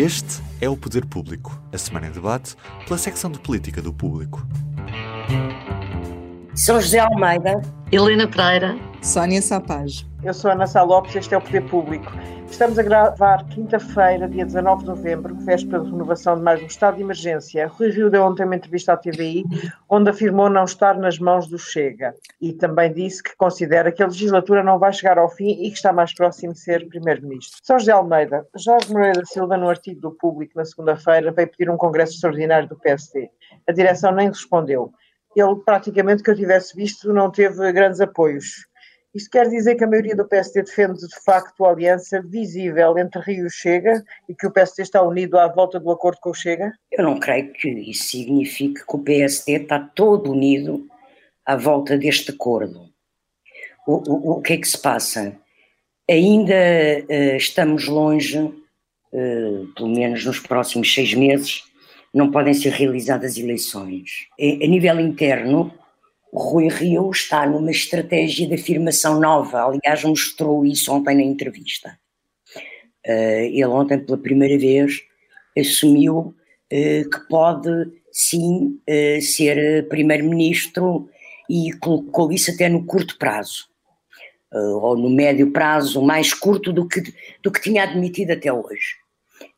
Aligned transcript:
Este 0.00 0.40
é 0.60 0.68
o 0.68 0.76
Poder 0.76 1.04
Público, 1.04 1.60
a 1.72 1.76
semana 1.76 2.06
em 2.06 2.12
debate 2.12 2.54
pela 2.86 2.96
secção 2.96 3.28
de 3.32 3.40
política 3.40 3.82
do 3.82 3.92
público. 3.92 4.46
São 6.58 6.80
José 6.80 6.98
Almeida, 6.98 7.60
Helena 7.92 8.26
Pereira, 8.26 8.76
Sónia 9.00 9.40
Sapage. 9.40 10.04
Eu 10.24 10.34
sou 10.34 10.50
Ana 10.50 10.66
Sá 10.66 10.82
Lopes, 10.82 11.14
este 11.14 11.32
é 11.32 11.38
o 11.38 11.40
Poder 11.40 11.60
Público. 11.68 12.10
Estamos 12.50 12.76
a 12.80 12.82
gravar 12.82 13.46
quinta-feira, 13.46 14.28
dia 14.28 14.44
19 14.44 14.80
de 14.80 14.88
novembro, 14.88 15.36
véspera 15.36 15.80
de 15.80 15.88
renovação 15.88 16.34
de 16.34 16.42
mais 16.42 16.60
um 16.60 16.66
estado 16.66 16.96
de 16.96 17.02
emergência. 17.02 17.68
Rui 17.68 17.90
Rio 17.90 18.10
deu 18.10 18.24
ontem 18.24 18.44
uma 18.44 18.56
entrevista 18.56 18.92
à 18.92 18.96
TVI, 18.96 19.44
onde 19.88 20.10
afirmou 20.10 20.50
não 20.50 20.64
estar 20.64 20.98
nas 20.98 21.16
mãos 21.20 21.46
do 21.46 21.56
Chega. 21.56 22.12
E 22.40 22.52
também 22.52 22.92
disse 22.92 23.22
que 23.22 23.36
considera 23.36 23.92
que 23.92 24.02
a 24.02 24.06
legislatura 24.06 24.64
não 24.64 24.80
vai 24.80 24.92
chegar 24.92 25.16
ao 25.16 25.28
fim 25.28 25.50
e 25.62 25.70
que 25.70 25.76
está 25.76 25.92
mais 25.92 26.12
próximo 26.12 26.54
de 26.54 26.58
ser 26.58 26.88
Primeiro-Ministro. 26.88 27.60
São 27.62 27.78
José 27.78 27.92
Almeida, 27.92 28.44
Jorge 28.56 28.92
Moreira 28.92 29.20
da 29.20 29.26
Silva, 29.26 29.56
no 29.56 29.68
artigo 29.68 30.00
do 30.00 30.10
Público, 30.10 30.54
na 30.56 30.64
segunda-feira, 30.64 31.30
veio 31.30 31.48
pedir 31.48 31.70
um 31.70 31.76
congresso 31.76 32.14
extraordinário 32.14 32.68
do 32.68 32.76
PSD. 32.76 33.30
A 33.68 33.72
direção 33.72 34.10
nem 34.10 34.26
respondeu. 34.26 34.92
Ele, 35.40 35.56
praticamente, 35.64 36.22
que 36.22 36.30
eu 36.30 36.36
tivesse 36.36 36.74
visto, 36.74 37.12
não 37.12 37.30
teve 37.30 37.72
grandes 37.72 38.00
apoios. 38.00 38.66
Isto 39.14 39.30
quer 39.30 39.48
dizer 39.48 39.74
que 39.74 39.84
a 39.84 39.86
maioria 39.86 40.14
do 40.14 40.28
PSD 40.28 40.62
defende 40.62 41.00
de 41.00 41.24
facto 41.24 41.64
a 41.64 41.70
aliança 41.70 42.22
visível 42.22 42.96
entre 42.98 43.20
Rio 43.20 43.46
e 43.46 43.50
Chega 43.50 44.04
e 44.28 44.34
que 44.34 44.46
o 44.46 44.50
PSD 44.50 44.82
está 44.82 45.02
unido 45.02 45.38
à 45.38 45.48
volta 45.48 45.80
do 45.80 45.90
acordo 45.90 46.18
com 46.20 46.30
o 46.30 46.34
Chega? 46.34 46.72
Eu 46.92 47.04
não 47.04 47.18
creio 47.18 47.52
que 47.52 47.68
isso 47.68 48.04
signifique 48.04 48.86
que 48.86 48.96
o 48.96 48.98
PSD 48.98 49.52
está 49.54 49.80
todo 49.80 50.30
unido 50.30 50.86
à 51.44 51.56
volta 51.56 51.96
deste 51.96 52.30
acordo. 52.30 52.88
O, 53.86 53.94
o, 53.94 54.32
o 54.32 54.42
que 54.42 54.52
é 54.52 54.56
que 54.58 54.68
se 54.68 54.78
passa? 54.78 55.34
Ainda 56.08 56.54
uh, 56.54 57.36
estamos 57.36 57.86
longe, 57.86 58.38
uh, 58.38 59.66
pelo 59.74 59.88
menos 59.88 60.24
nos 60.26 60.38
próximos 60.38 60.92
seis 60.92 61.14
meses, 61.14 61.64
não 62.12 62.30
podem 62.30 62.54
ser 62.54 62.70
realizadas 62.70 63.36
eleições. 63.36 64.26
A, 64.40 64.64
a 64.64 64.66
nível 64.66 64.98
interno, 65.00 65.72
o 66.32 66.38
Rui 66.40 66.68
Rio 66.68 67.10
está 67.10 67.46
numa 67.46 67.70
estratégia 67.70 68.46
de 68.46 68.54
afirmação 68.54 69.18
nova, 69.20 69.64
aliás, 69.64 70.04
mostrou 70.04 70.64
isso 70.64 70.92
ontem 70.92 71.16
na 71.16 71.22
entrevista. 71.22 71.98
Uh, 73.06 73.48
ele 73.50 73.64
ontem, 73.64 73.98
pela 73.98 74.18
primeira 74.18 74.58
vez, 74.58 75.00
assumiu 75.56 76.18
uh, 76.18 76.34
que 77.10 77.20
pode 77.28 77.70
sim 78.12 78.78
uh, 78.88 79.22
ser 79.22 79.88
primeiro-ministro 79.88 81.08
e 81.48 81.72
colocou 81.74 82.30
isso 82.30 82.50
até 82.50 82.68
no 82.68 82.84
curto 82.84 83.16
prazo, 83.16 83.68
ou 84.52 84.96
no 84.96 85.08
médio 85.08 85.50
prazo, 85.50 86.02
mais 86.02 86.34
curto 86.34 86.72
do 86.74 86.86
que, 86.86 87.02
do 87.42 87.50
que 87.50 87.62
tinha 87.62 87.84
admitido 87.84 88.32
até 88.32 88.52
hoje, 88.52 88.96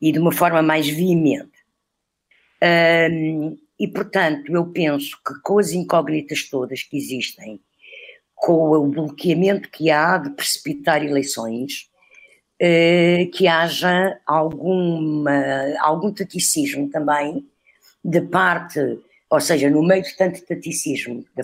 e 0.01 0.09
de 0.09 0.17
uma 0.17 0.31
forma 0.31 0.61
mais 0.61 0.87
veemente. 0.87 1.50
E, 3.79 3.87
portanto, 3.87 4.53
eu 4.53 4.67
penso 4.67 5.17
que 5.25 5.33
com 5.41 5.57
as 5.57 5.71
incógnitas 5.71 6.47
todas 6.47 6.83
que 6.83 6.95
existem, 6.95 7.59
com 8.35 8.71
o 8.71 8.87
bloqueamento 8.87 9.69
que 9.69 9.89
há 9.89 10.19
de 10.19 10.29
precipitar 10.31 11.03
eleições, 11.03 11.89
eh, 12.59 13.27
que 13.33 13.47
haja 13.47 14.19
alguma, 14.23 15.33
algum 15.79 16.13
taticismo 16.13 16.87
também 16.91 17.43
de 18.05 18.21
parte, 18.21 18.99
ou 19.27 19.39
seja, 19.39 19.67
no 19.67 19.81
meio 19.81 20.03
de 20.03 20.15
tanto 20.15 20.45
taticismo 20.45 21.25
de, 21.35 21.43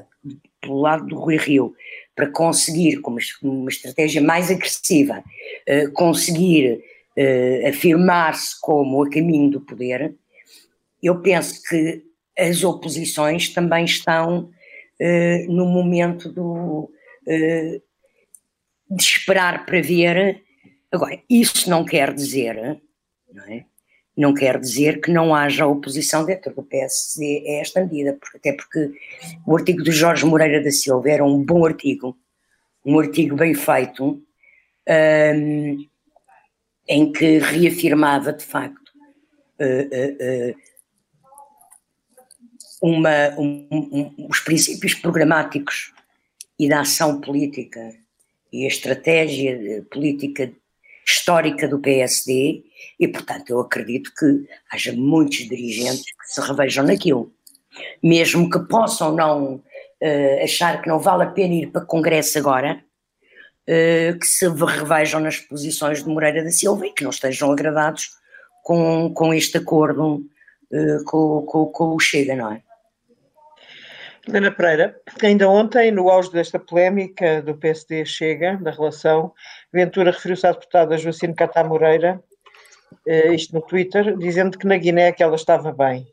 pelo 0.61 0.79
lado 0.79 1.07
do 1.07 1.15
Rui 1.17 1.37
Rio, 1.37 1.73
para 2.15 2.29
conseguir, 2.29 2.97
com 3.01 3.11
uma, 3.11 3.19
uma 3.41 3.69
estratégia 3.69 4.21
mais 4.21 4.51
agressiva, 4.51 5.23
eh, 5.65 5.87
conseguir 5.87 6.83
eh, 7.15 7.67
afirmar-se 7.67 8.61
como 8.61 9.03
a 9.03 9.09
caminho 9.09 9.49
do 9.49 9.61
poder, 9.61 10.13
eu 11.01 11.21
penso 11.21 11.61
que 11.63 12.03
as 12.37 12.63
oposições 12.63 13.49
também 13.49 13.85
estão 13.85 14.51
uh, 15.01 15.51
no 15.51 15.65
momento 15.65 16.31
do, 16.31 16.91
uh, 17.27 17.81
de 18.89 19.03
esperar 19.03 19.65
para 19.65 19.81
ver. 19.81 20.43
Agora, 20.91 21.19
isso 21.29 21.69
não 21.69 21.83
quer 21.83 22.13
dizer, 22.13 22.79
não, 23.31 23.43
é? 23.45 23.65
não 24.15 24.33
quer 24.33 24.59
dizer 24.59 25.01
que 25.01 25.11
não 25.11 25.33
haja 25.35 25.67
oposição 25.67 26.25
dentro 26.25 26.53
do 26.53 26.63
PSD 26.63 27.43
a 27.47 27.61
esta 27.61 27.81
medida, 27.81 28.17
porque, 28.19 28.37
até 28.37 28.53
porque 28.53 28.91
o 29.45 29.55
artigo 29.55 29.83
do 29.83 29.91
Jorge 29.91 30.25
Moreira 30.25 30.63
da 30.63 30.71
Silva 30.71 31.09
era 31.09 31.23
um 31.23 31.43
bom 31.43 31.65
artigo, 31.65 32.17
um 32.85 32.99
artigo 32.99 33.35
bem 33.35 33.53
feito, 33.53 34.23
um, 34.89 35.85
em 36.87 37.11
que 37.11 37.37
reafirmava 37.39 38.31
de 38.31 38.43
facto 38.43 38.89
uh, 39.59 40.55
uma, 42.81 43.29
um, 43.37 43.67
um, 43.71 44.27
os 44.29 44.39
princípios 44.39 44.93
programáticos 44.93 45.93
e 46.59 46.67
da 46.67 46.81
ação 46.81 47.19
política 47.19 47.93
e 48.51 48.65
a 48.65 48.67
estratégia 48.67 49.85
política 49.91 50.51
histórica 51.05 51.67
do 51.67 51.79
PSD 51.79 52.63
e, 52.99 53.07
portanto, 53.07 53.49
eu 53.49 53.59
acredito 53.59 54.11
que 54.17 54.45
haja 54.71 54.91
muitos 54.93 55.37
dirigentes 55.37 56.03
que 56.03 56.33
se 56.33 56.41
revejam 56.41 56.85
naquilo. 56.85 57.31
Mesmo 58.03 58.49
que 58.49 58.59
possam 58.59 59.13
não 59.15 59.55
uh, 59.55 60.43
achar 60.43 60.81
que 60.81 60.89
não 60.89 60.99
vale 60.99 61.23
a 61.23 61.27
pena 61.27 61.53
ir 61.53 61.67
para 61.67 61.85
Congresso 61.85 62.37
agora, 62.37 62.83
uh, 63.63 64.19
que 64.19 64.27
se 64.27 64.47
revejam 64.49 65.19
nas 65.21 65.39
posições 65.39 66.03
de 66.03 66.09
Moreira 66.09 66.43
da 66.43 66.51
Silva 66.51 66.87
e 66.87 66.93
que 66.93 67.03
não 67.03 67.11
estejam 67.11 67.51
agradados 67.51 68.09
com, 68.63 69.13
com 69.13 69.33
este 69.33 69.57
acordo 69.57 70.25
uh, 70.71 71.03
com, 71.05 71.43
com, 71.43 71.65
com 71.67 71.95
o 71.95 71.99
Chega, 71.99 72.35
não 72.35 72.51
é? 72.51 72.66
Helena 74.27 74.51
Pereira, 74.51 75.01
ainda 75.23 75.47
ontem, 75.47 75.89
no 75.89 76.09
auge 76.09 76.29
desta 76.29 76.59
polémica 76.59 77.41
do 77.41 77.55
PSD 77.55 78.05
Chega, 78.05 78.57
da 78.57 78.71
relação, 78.71 79.33
Ventura 79.71 80.11
referiu-se 80.11 80.45
à 80.45 80.51
deputada 80.51 80.97
Joacine 80.97 81.33
Catá 81.33 81.63
Moreira, 81.63 82.21
eh, 83.07 83.33
isto 83.33 83.55
no 83.55 83.61
Twitter, 83.61 84.17
dizendo 84.17 84.57
que 84.57 84.67
na 84.67 84.75
Guiné 84.75 85.13
que 85.13 85.23
ela 85.23 85.37
estava 85.37 85.71
bem. 85.71 86.05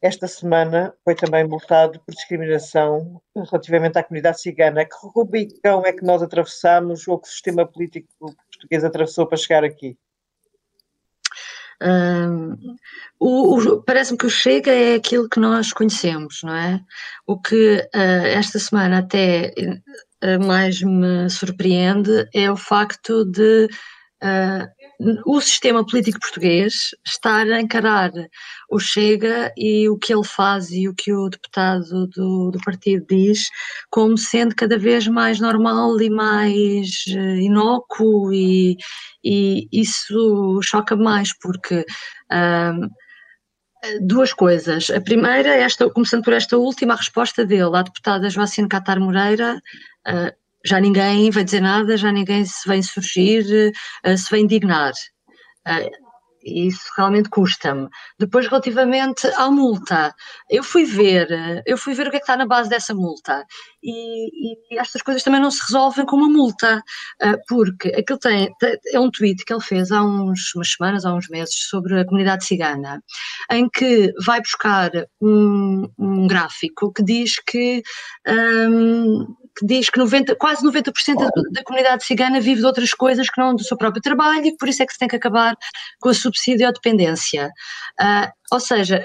Esta 0.00 0.26
semana 0.26 0.94
foi 1.04 1.14
também 1.14 1.46
multado 1.46 2.00
por 2.00 2.14
discriminação 2.14 3.20
relativamente 3.34 3.98
à 3.98 4.02
comunidade 4.02 4.40
cigana. 4.40 4.86
Que 4.86 4.94
rubicão 5.14 5.84
é 5.84 5.92
que 5.92 6.04
nós 6.04 6.22
atravessamos 6.22 7.06
ou 7.06 7.18
que 7.18 7.28
o 7.28 7.30
sistema 7.30 7.66
político 7.66 8.08
português 8.18 8.84
atravessou 8.84 9.26
para 9.26 9.36
chegar 9.36 9.64
aqui? 9.64 9.98
Parece-me 13.86 14.18
que 14.18 14.26
o 14.26 14.30
Chega 14.30 14.70
é 14.70 14.94
aquilo 14.94 15.28
que 15.28 15.40
nós 15.40 15.72
conhecemos, 15.72 16.40
não 16.42 16.54
é? 16.54 16.80
O 17.26 17.38
que 17.38 17.76
uh, 17.94 18.26
esta 18.26 18.58
semana 18.58 18.98
até 18.98 19.52
uh, 20.22 20.46
mais 20.46 20.80
me 20.82 21.28
surpreende 21.30 22.28
é 22.34 22.50
o 22.50 22.56
facto 22.56 23.24
de 23.24 23.68
Uh, 24.20 24.66
o 25.24 25.40
sistema 25.40 25.86
político 25.86 26.18
português 26.18 26.90
estar 27.06 27.46
a 27.46 27.60
encarar 27.60 28.10
o 28.68 28.80
Chega 28.80 29.52
e 29.56 29.88
o 29.88 29.96
que 29.96 30.12
ele 30.12 30.24
faz 30.24 30.72
e 30.72 30.88
o 30.88 30.94
que 30.94 31.12
o 31.12 31.28
deputado 31.28 32.08
do, 32.08 32.50
do 32.50 32.58
partido 32.64 33.06
diz 33.08 33.48
como 33.90 34.18
sendo 34.18 34.56
cada 34.56 34.76
vez 34.76 35.06
mais 35.06 35.38
normal 35.38 36.00
e 36.00 36.10
mais 36.10 37.04
uh, 37.10 37.36
inócuo 37.40 38.32
e, 38.32 38.76
e 39.22 39.68
isso 39.70 40.58
choca 40.64 40.96
mais 40.96 41.32
porque 41.38 41.86
uh, 42.32 42.88
duas 44.00 44.32
coisas. 44.32 44.90
A 44.90 45.00
primeira, 45.00 45.50
esta, 45.50 45.88
começando 45.90 46.24
por 46.24 46.32
esta 46.32 46.58
última 46.58 46.96
resposta 46.96 47.46
dele 47.46 47.76
à 47.76 47.82
deputada 47.82 48.28
Joacine 48.28 48.68
Catar 48.68 48.98
Moreira, 48.98 49.60
já 50.64 50.80
ninguém 50.80 51.30
vai 51.30 51.44
dizer 51.44 51.60
nada, 51.60 51.96
já 51.96 52.12
ninguém 52.12 52.44
se 52.44 52.68
vem 52.68 52.82
surgir, 52.82 53.72
uh, 54.06 54.16
se 54.16 54.30
vem 54.30 54.44
indignar. 54.44 54.92
Uh, 55.66 56.08
e 56.44 56.68
isso 56.68 56.80
realmente 56.96 57.28
custa-me. 57.28 57.88
Depois, 58.18 58.46
relativamente 58.46 59.26
à 59.36 59.50
multa, 59.50 60.14
eu 60.48 60.62
fui 60.62 60.84
ver, 60.84 61.28
eu 61.66 61.76
fui 61.76 61.94
ver 61.94 62.06
o 62.06 62.10
que 62.10 62.16
é 62.16 62.20
que 62.20 62.24
está 62.24 62.36
na 62.36 62.46
base 62.46 62.68
dessa 62.70 62.94
multa 62.94 63.44
e, 63.82 64.74
e 64.74 64.78
estas 64.78 65.02
coisas 65.02 65.22
também 65.22 65.40
não 65.40 65.50
se 65.50 65.60
resolvem 65.68 66.06
com 66.06 66.16
uma 66.16 66.28
multa, 66.28 66.82
porque 67.48 67.88
aquilo 67.88 68.18
tem, 68.18 68.48
é 68.92 69.00
um 69.00 69.10
tweet 69.10 69.44
que 69.44 69.52
ele 69.52 69.62
fez 69.62 69.90
há 69.90 70.02
uns, 70.02 70.54
umas 70.54 70.70
semanas, 70.72 71.04
há 71.04 71.12
uns 71.12 71.28
meses, 71.28 71.54
sobre 71.68 72.00
a 72.00 72.04
comunidade 72.04 72.44
cigana, 72.44 73.02
em 73.50 73.68
que 73.68 74.12
vai 74.24 74.40
buscar 74.40 74.90
um, 75.20 75.88
um 75.98 76.26
gráfico 76.26 76.92
que 76.92 77.02
diz 77.02 77.36
que 77.46 77.82
um, 78.26 79.26
que 79.58 79.66
diz 79.66 79.90
que 79.90 79.98
90, 79.98 80.36
quase 80.36 80.62
90% 80.64 81.16
da, 81.16 81.28
da 81.52 81.64
comunidade 81.64 82.04
cigana 82.04 82.40
vive 82.40 82.60
de 82.60 82.66
outras 82.66 82.92
coisas 82.92 83.28
que 83.28 83.40
não 83.40 83.54
do 83.54 83.64
seu 83.64 83.76
próprio 83.76 84.02
trabalho 84.02 84.46
e 84.46 84.56
por 84.56 84.68
isso 84.68 84.82
é 84.82 84.86
que 84.86 84.92
se 84.92 84.98
tem 84.98 85.08
que 85.08 85.16
acabar 85.16 85.56
com 86.00 86.08
a 86.08 86.14
subsídio-dependência. 86.14 87.50
Uh, 88.00 88.30
ou 88.52 88.60
seja, 88.60 89.04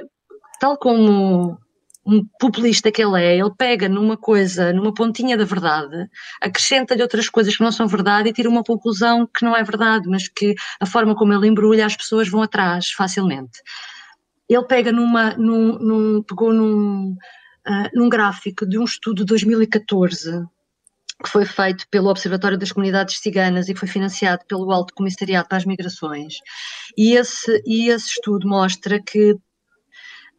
tal 0.59 0.77
como 0.77 1.57
um 2.05 2.25
populista 2.39 2.91
que 2.91 3.01
ele 3.01 3.21
é, 3.21 3.37
ele 3.37 3.51
pega 3.57 3.87
numa 3.87 4.17
coisa, 4.17 4.73
numa 4.73 4.93
pontinha 4.93 5.37
da 5.37 5.45
verdade, 5.45 6.07
acrescenta-lhe 6.41 7.01
outras 7.01 7.29
coisas 7.29 7.55
que 7.55 7.63
não 7.63 7.71
são 7.71 7.87
verdade 7.87 8.29
e 8.29 8.33
tira 8.33 8.49
uma 8.49 8.63
conclusão 8.63 9.25
que 9.25 9.45
não 9.45 9.55
é 9.55 9.63
verdade, 9.63 10.07
mas 10.09 10.27
que 10.27 10.53
a 10.79 10.85
forma 10.85 11.15
como 11.15 11.33
ele 11.33 11.47
embrulha 11.47 11.85
as 11.85 11.95
pessoas 11.95 12.27
vão 12.27 12.41
atrás 12.41 12.91
facilmente. 12.91 13.61
Ele 14.49 14.63
pega 14.65 14.91
numa, 14.91 15.31
num, 15.31 15.79
num 15.79 16.23
pegou 16.23 16.53
num, 16.53 17.15
uh, 17.67 17.89
num 17.93 18.09
gráfico 18.09 18.65
de 18.65 18.77
um 18.77 18.83
estudo 18.83 19.19
de 19.19 19.25
2014 19.25 20.45
que 21.23 21.29
foi 21.29 21.45
feito 21.45 21.87
pelo 21.89 22.09
Observatório 22.09 22.57
das 22.57 22.71
Comunidades 22.71 23.19
Ciganas 23.19 23.69
e 23.69 23.75
foi 23.75 23.87
financiado 23.87 24.43
pelo 24.45 24.71
Alto 24.71 24.93
Comissariado 24.93 25.47
para 25.47 25.57
as 25.57 25.65
Migrações. 25.65 26.35
E 26.97 27.15
esse, 27.15 27.63
e 27.65 27.89
esse 27.89 28.07
estudo 28.07 28.47
mostra 28.47 29.01
que 29.01 29.31
uh, 29.31 29.39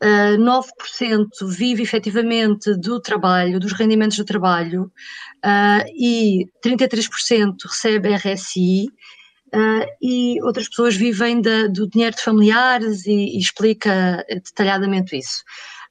ah, 0.02 0.36
9% 0.36 1.28
vive 1.48 1.82
efetivamente 1.82 2.74
do 2.76 3.00
trabalho, 3.00 3.58
dos 3.58 3.72
rendimentos 3.72 4.18
do 4.18 4.24
trabalho, 4.24 4.92
uh, 5.44 5.84
e 5.96 6.46
33% 6.62 7.54
recebe 7.64 8.14
RSI, 8.14 8.86
Uh, 9.54 9.86
e 10.02 10.42
outras 10.42 10.68
pessoas 10.68 10.96
vivem 10.96 11.40
da, 11.40 11.68
do 11.68 11.88
dinheiro 11.88 12.16
de 12.16 12.22
familiares 12.22 13.06
e, 13.06 13.12
e 13.12 13.38
explica 13.38 14.26
detalhadamente 14.28 15.16
isso. 15.16 15.44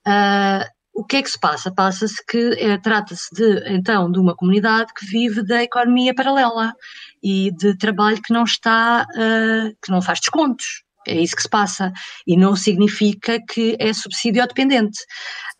Uh, 0.05 0.67
o 0.93 1.03
que 1.03 1.17
é 1.17 1.23
que 1.23 1.31
se 1.31 1.39
passa? 1.39 1.73
Passa-se 1.73 2.23
que 2.25 2.53
é, 2.59 2.77
trata-se 2.77 3.33
de, 3.33 3.73
então, 3.73 4.11
de 4.11 4.19
uma 4.19 4.35
comunidade 4.35 4.93
que 4.93 5.05
vive 5.05 5.43
da 5.43 5.63
economia 5.63 6.13
paralela 6.13 6.73
e 7.21 7.51
de 7.51 7.75
trabalho 7.77 8.21
que 8.21 8.31
não 8.31 8.43
está, 8.43 9.05
uh, 9.09 9.75
que 9.83 9.91
não 9.91 10.01
faz 10.01 10.19
descontos. 10.19 10.83
É 11.07 11.15
isso 11.15 11.35
que 11.35 11.41
se 11.41 11.49
passa. 11.49 11.91
E 12.27 12.37
não 12.37 12.55
significa 12.55 13.39
que 13.49 13.75
é 13.79 13.91
subsídio 13.91 14.45
dependente. 14.47 14.99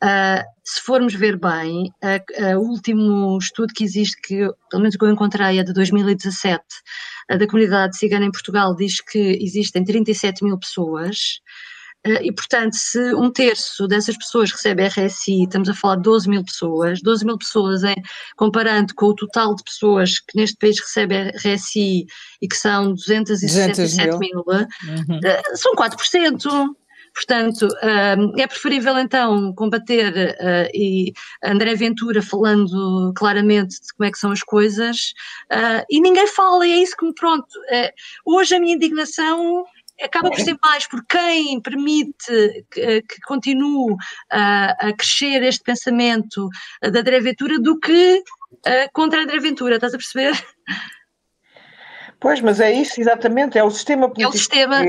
Uh, 0.04 0.44
se 0.64 0.82
formos 0.82 1.14
ver 1.14 1.38
bem, 1.38 1.92
o 2.56 2.60
último 2.60 3.38
estudo 3.38 3.74
que 3.74 3.84
existe, 3.84 4.16
que 4.22 4.38
pelo 4.70 4.82
menos 4.82 4.96
que 4.96 5.04
eu 5.04 5.10
encontrei, 5.10 5.60
é 5.60 5.64
de 5.64 5.74
2017, 5.74 6.64
da 7.38 7.48
comunidade 7.48 7.98
cigana 7.98 8.26
em 8.26 8.32
Portugal, 8.32 8.74
diz 8.76 9.02
que 9.02 9.38
existem 9.42 9.84
37 9.84 10.44
mil 10.44 10.58
pessoas 10.58 11.42
e, 12.06 12.32
portanto, 12.34 12.74
se 12.74 13.14
um 13.16 13.32
terço 13.32 13.88
dessas 13.88 14.18
pessoas 14.18 14.52
recebe 14.52 14.86
RSI, 14.86 15.44
estamos 15.44 15.70
a 15.70 15.74
falar 15.74 15.96
de 15.96 16.02
12 16.02 16.30
mil 16.30 16.44
pessoas, 16.44 17.02
12 17.02 17.26
mil 17.26 17.38
pessoas, 17.38 17.84
é, 17.84 17.96
comparando 18.36 18.94
com 18.94 19.06
o 19.06 19.16
total 19.16 19.56
de 19.56 19.64
pessoas 19.64 20.20
que 20.20 20.38
neste 20.38 20.58
país 20.58 20.78
recebe 20.80 21.32
RSI 21.38 22.06
e 22.42 22.48
que 22.48 22.58
são 22.58 22.94
267 22.94 24.18
mil, 24.18 24.20
mil 24.20 24.44
uhum. 24.46 25.20
Eh, 25.24 25.56
são 25.56 25.74
4%. 25.76 26.76
Portanto, 27.14 27.68
eh, 27.84 28.16
é 28.40 28.48
preferível 28.48 28.98
então 28.98 29.54
combater, 29.54 30.36
e 30.74 31.14
André 31.44 31.76
Ventura 31.76 32.24
falando 32.24 33.14
claramente 33.16 33.80
de 33.80 33.94
como 33.96 34.08
é 34.08 34.12
que 34.12 34.18
são 34.18 34.32
as 34.32 34.42
coisas, 34.42 35.14
e 35.90 36.02
ninguém 36.02 36.26
fala, 36.28 36.68
e 36.68 36.72
é 36.72 36.78
isso 36.78 36.98
que 36.98 37.06
me 37.06 37.14
pronto. 37.14 37.46
Hoje 38.26 38.56
a 38.56 38.60
minha 38.60 38.76
indignação 38.76 39.64
acaba 40.04 40.30
por 40.30 40.40
ser 40.40 40.58
mais 40.62 40.86
por 40.88 41.06
quem 41.06 41.60
permite 41.62 42.66
que, 42.72 43.02
que 43.02 43.22
continue 43.26 43.96
a, 44.32 44.88
a, 44.88 44.94
crescer 44.94 45.44
este 45.44 45.64
pensamento 45.64 46.50
da 46.82 47.00
André 47.00 47.20
Ventura 47.20 47.60
do 47.60 47.80
que 47.80 48.20
uh, 48.20 48.90
contra 48.94 49.20
a 49.20 49.24
André 49.24 49.40
Ventura, 49.40 49.76
estás 49.76 49.94
a 49.94 49.98
perceber? 49.98 50.34
Pois, 52.20 52.40
mas 52.40 52.60
é 52.60 52.72
isso 52.72 53.02
exatamente, 53.02 53.58
é 53.58 53.64
o 53.64 53.70
sistema 53.70 54.08
político. 54.08 54.24
É 54.24 54.30
o 54.30 54.38
sistema, 54.38 54.82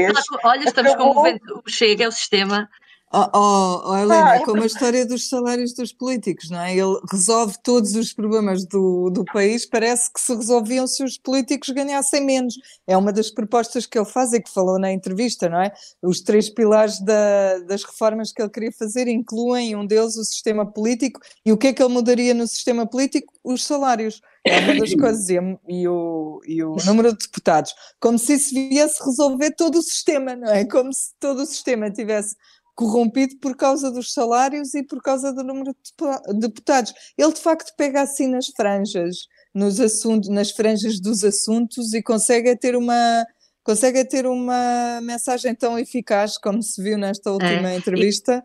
olha, 0.44 0.64
estamos 0.64 0.92
acabou... 0.92 1.14
como 1.14 1.62
o 1.66 1.70
Chega, 1.70 2.04
é 2.04 2.08
o 2.08 2.12
sistema 2.12 2.68
Oh, 3.16 3.30
oh, 3.32 3.90
oh 3.92 3.96
Helena, 3.96 4.32
ah, 4.32 4.36
é 4.38 4.44
como 4.44 4.60
a 4.64 4.66
história 4.66 5.06
dos 5.06 5.28
salários 5.28 5.72
dos 5.72 5.92
políticos, 5.92 6.50
não 6.50 6.60
é? 6.60 6.72
Ele 6.72 6.98
resolve 7.08 7.54
todos 7.62 7.94
os 7.94 8.12
problemas 8.12 8.66
do, 8.66 9.08
do 9.08 9.24
país, 9.24 9.64
parece 9.64 10.12
que 10.12 10.20
se 10.20 10.34
resolviam 10.34 10.84
se 10.88 11.04
os 11.04 11.16
políticos 11.16 11.68
ganhassem 11.68 12.24
menos. 12.26 12.56
É 12.88 12.96
uma 12.96 13.12
das 13.12 13.30
propostas 13.30 13.86
que 13.86 13.96
ele 13.96 14.04
faz 14.04 14.32
e 14.32 14.40
que 14.40 14.52
falou 14.52 14.80
na 14.80 14.90
entrevista, 14.90 15.48
não 15.48 15.60
é? 15.60 15.72
Os 16.02 16.22
três 16.22 16.50
pilares 16.50 16.98
da, 16.98 17.60
das 17.60 17.84
reformas 17.84 18.32
que 18.32 18.42
ele 18.42 18.50
queria 18.50 18.72
fazer 18.72 19.06
incluem 19.06 19.76
um 19.76 19.86
deles 19.86 20.16
o 20.16 20.24
sistema 20.24 20.66
político 20.66 21.20
e 21.46 21.52
o 21.52 21.56
que 21.56 21.68
é 21.68 21.72
que 21.72 21.80
ele 21.80 21.94
mudaria 21.94 22.34
no 22.34 22.48
sistema 22.48 22.84
político? 22.84 23.32
Os 23.44 23.64
salários. 23.64 24.20
É 24.46 24.60
uma 24.60 24.74
das 24.80 24.94
coisas, 24.94 25.26
e 25.30 25.88
o, 25.88 26.40
e 26.46 26.62
o 26.62 26.76
número 26.84 27.12
de 27.12 27.24
deputados. 27.24 27.74
Como 27.98 28.18
se 28.18 28.34
isso 28.34 28.54
viesse 28.54 29.02
resolver 29.02 29.52
todo 29.52 29.78
o 29.78 29.82
sistema, 29.82 30.36
não 30.36 30.52
é? 30.52 30.66
Como 30.66 30.92
se 30.92 31.14
todo 31.18 31.42
o 31.42 31.46
sistema 31.46 31.90
tivesse 31.90 32.36
corrompido 32.74 33.36
por 33.36 33.56
causa 33.56 33.90
dos 33.90 34.12
salários 34.12 34.74
e 34.74 34.82
por 34.82 35.00
causa 35.02 35.32
do 35.32 35.44
número 35.44 35.74
de 35.74 36.38
deputados. 36.38 36.92
Ele 37.16 37.32
de 37.32 37.40
facto 37.40 37.74
pega 37.76 38.02
assim 38.02 38.28
nas 38.28 38.46
franjas, 38.48 39.28
nos 39.54 39.80
assuntos, 39.80 40.28
nas 40.28 40.50
franjas 40.50 41.00
dos 41.00 41.22
assuntos 41.22 41.94
e 41.94 42.02
consegue 42.02 42.56
ter 42.56 42.76
uma 42.76 43.24
consegue 43.62 44.04
ter 44.04 44.26
uma 44.26 45.00
mensagem 45.02 45.54
tão 45.54 45.78
eficaz 45.78 46.36
como 46.36 46.62
se 46.62 46.82
viu 46.82 46.98
nesta 46.98 47.32
última 47.32 47.70
é, 47.70 47.76
entrevista. 47.76 48.42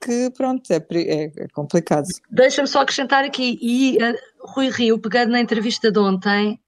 Que 0.00 0.30
pronto, 0.30 0.70
é, 0.70 0.76
é, 0.76 1.24
é 1.24 1.48
complicado. 1.52 2.06
Deixa-me 2.30 2.66
só 2.66 2.80
acrescentar 2.80 3.22
aqui, 3.22 3.58
e 3.60 3.98
uh, 3.98 4.16
Rui 4.54 4.70
Rio, 4.70 4.98
pegando 4.98 5.32
na 5.32 5.40
entrevista 5.40 5.92
de 5.92 5.98
ontem, 5.98 6.58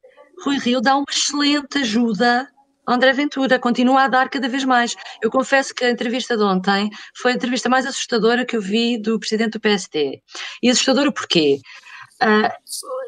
Rui 0.44 0.58
Rio 0.58 0.82
dá 0.82 0.96
uma 0.96 1.06
excelente 1.08 1.78
ajuda 1.78 2.46
André 2.92 3.12
Ventura 3.12 3.58
continua 3.58 4.04
a 4.04 4.08
dar 4.08 4.28
cada 4.28 4.48
vez 4.48 4.64
mais. 4.64 4.94
Eu 5.22 5.30
confesso 5.30 5.74
que 5.74 5.84
a 5.84 5.90
entrevista 5.90 6.36
de 6.36 6.42
ontem 6.42 6.90
foi 7.14 7.32
a 7.32 7.34
entrevista 7.34 7.68
mais 7.68 7.86
assustadora 7.86 8.44
que 8.44 8.56
eu 8.56 8.60
vi 8.60 8.98
do 8.98 9.18
presidente 9.18 9.52
do 9.52 9.60
PSD. 9.60 10.22
E 10.62 10.70
assustadora 10.70 11.12
porquê? 11.12 11.60
Uh, 12.22 12.46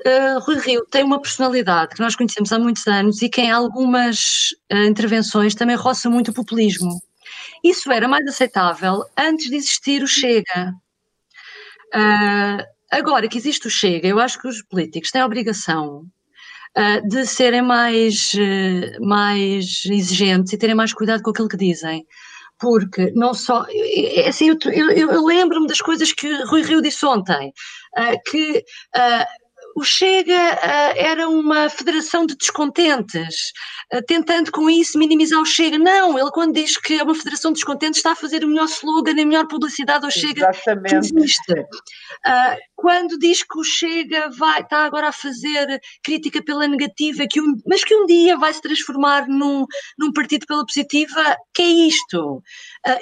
uh, 0.08 0.40
Rui 0.40 0.58
Rio 0.58 0.84
tem 0.90 1.04
uma 1.04 1.22
personalidade 1.22 1.94
que 1.94 2.00
nós 2.00 2.16
conhecemos 2.16 2.52
há 2.52 2.58
muitos 2.58 2.84
anos 2.88 3.22
e 3.22 3.28
que 3.28 3.40
em 3.40 3.50
algumas 3.50 4.48
uh, 4.72 4.86
intervenções 4.88 5.54
também 5.54 5.76
roça 5.76 6.10
muito 6.10 6.32
o 6.32 6.34
populismo. 6.34 7.00
Isso 7.62 7.92
era 7.92 8.08
mais 8.08 8.26
aceitável 8.26 9.04
antes 9.16 9.48
de 9.48 9.56
existir 9.56 10.02
o 10.02 10.08
Chega. 10.08 10.74
agora 12.90 13.28
que 13.28 13.38
existe 13.38 13.68
o 13.68 13.70
Chega, 13.70 14.08
eu 14.08 14.18
acho 14.18 14.40
que 14.40 14.48
os 14.48 14.62
políticos 14.62 15.10
têm 15.10 15.22
a 15.22 15.26
obrigação 15.26 16.04
uh, 16.76 17.08
de 17.08 17.26
serem 17.26 17.62
mais, 17.62 18.32
uh, 18.34 19.04
mais 19.04 19.82
exigentes 19.86 20.52
e 20.52 20.58
terem 20.58 20.74
mais 20.74 20.92
cuidado 20.92 21.22
com 21.22 21.30
aquilo 21.30 21.48
que 21.48 21.56
dizem. 21.56 22.04
Porque 22.58 23.10
não 23.14 23.34
só. 23.34 23.66
É 23.68 24.28
assim, 24.28 24.48
eu, 24.48 24.58
eu, 24.72 25.10
eu 25.10 25.24
lembro-me 25.24 25.66
das 25.66 25.80
coisas 25.80 26.12
que 26.12 26.32
Rui 26.44 26.62
Rio 26.62 26.80
disse 26.80 27.04
ontem, 27.04 27.52
uh, 27.98 28.30
que 28.30 28.64
o 29.74 29.82
Chega 29.82 30.32
uh, 30.32 30.94
era 30.96 31.28
uma 31.28 31.68
federação 31.68 32.24
de 32.24 32.36
descontentes, 32.36 33.52
uh, 33.92 34.02
tentando 34.06 34.52
com 34.52 34.70
isso 34.70 34.98
minimizar 34.98 35.40
o 35.40 35.44
Chega. 35.44 35.78
Não, 35.78 36.18
ele 36.18 36.30
quando 36.30 36.54
diz 36.54 36.76
que 36.76 36.98
é 36.98 37.02
uma 37.02 37.14
federação 37.14 37.50
de 37.50 37.56
descontentes 37.56 37.98
está 37.98 38.12
a 38.12 38.16
fazer 38.16 38.44
o 38.44 38.48
melhor 38.48 38.66
slogan, 38.66 39.12
a 39.12 39.24
melhor 39.24 39.46
publicidade 39.48 40.04
ao 40.04 40.10
Chega 40.10 40.48
Exatamente. 40.48 40.88
que 40.88 40.96
existe. 40.96 41.52
Uh, 41.52 42.56
quando 42.76 43.18
diz 43.18 43.42
que 43.42 43.58
o 43.58 43.64
Chega 43.64 44.30
vai, 44.30 44.60
está 44.60 44.84
agora 44.84 45.08
a 45.08 45.12
fazer 45.12 45.80
crítica 46.02 46.42
pela 46.42 46.68
negativa, 46.68 47.26
que 47.28 47.40
um, 47.40 47.56
mas 47.66 47.82
que 47.82 47.94
um 47.94 48.06
dia 48.06 48.36
vai 48.36 48.52
se 48.52 48.60
transformar 48.60 49.26
num, 49.26 49.64
num 49.98 50.12
partido 50.12 50.46
pela 50.46 50.64
positiva, 50.64 51.36
que 51.52 51.62
é 51.62 51.66
isto? 51.66 52.42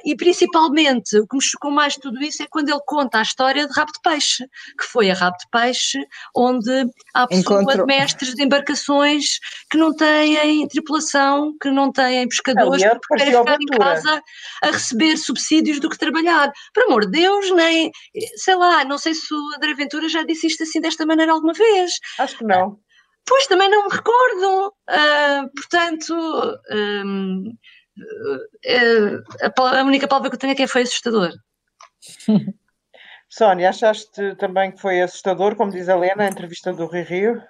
e 0.05 0.15
principalmente, 0.15 1.19
o 1.19 1.27
que 1.27 1.37
me 1.37 1.43
chocou 1.43 1.71
mais 1.71 1.95
de 1.95 2.01
tudo 2.01 2.23
isso 2.23 2.41
é 2.41 2.47
quando 2.49 2.69
ele 2.69 2.81
conta 2.87 3.19
a 3.19 3.23
história 3.23 3.67
de 3.67 3.73
Rabo 3.73 3.91
de 3.91 4.01
Peixe, 4.01 4.47
que 4.79 4.85
foi 4.85 5.11
a 5.11 5.15
Rabo 5.15 5.37
de 5.39 5.49
Peixe, 5.51 5.99
onde 6.37 6.62
onde 6.63 6.91
há 7.15 7.27
pessoas, 7.27 7.63
Encontro... 7.63 7.87
mestres 7.87 8.35
de 8.35 8.43
embarcações 8.43 9.39
que 9.71 9.77
não 9.77 9.95
têm 9.95 10.67
tripulação, 10.69 11.55
que 11.61 11.71
não 11.71 11.93
têm 11.93 12.29
pescadores, 12.29 12.83
porque 12.83 13.07
preferem 13.09 13.39
ficar 13.39 13.59
em 13.61 13.79
casa 13.79 14.23
a 14.63 14.67
receber 14.71 15.17
subsídios 15.17 15.81
do 15.81 15.91
que 15.91 15.99
trabalhar. 15.99 16.53
Por 16.73 16.85
amor 16.85 17.07
de 17.07 17.13
Deus, 17.13 17.51
nem, 17.53 17.91
sei 18.37 18.55
lá, 18.55 18.85
não 18.85 18.99
sei 18.99 19.15
se 19.15 19.33
o 19.35 19.57
André 19.57 19.75
Ventura 19.75 20.09
já 20.09 20.23
disse 20.23 20.47
isto 20.47 20.63
assim 20.63 20.81
desta 20.81 21.05
maneira 21.05 21.33
alguma 21.33 21.53
vez. 21.53 21.93
Acho 22.19 22.39
que 22.39 22.45
não. 22.45 22.79
Pois 23.27 23.47
também 23.47 23.71
não 23.71 23.85
me 23.85 23.95
recordo. 23.95 24.75
Uh, 24.91 25.51
portanto, 25.55 26.15
um, 26.71 27.53
a, 29.43 29.79
a 29.81 29.85
única 29.85 30.09
palavra 30.09 30.31
que 30.31 30.37
eu 30.37 30.41
tenho 30.41 30.53
aqui 30.53 30.63
é 30.63 30.67
foi 30.67 30.83
assustador. 30.83 31.33
Sónia, 33.33 33.71
achaste 33.71 34.37
também 34.37 34.71
que 34.71 34.79
foi 34.79 35.01
assustador, 35.01 35.57
como 35.57 35.71
diz 35.71 35.89
a 35.89 35.95
Helena, 35.95 36.25
a 36.25 36.29
entrevista 36.29 36.71
do 36.71 36.85
Rio 36.85 37.05
Rio? 37.07 37.43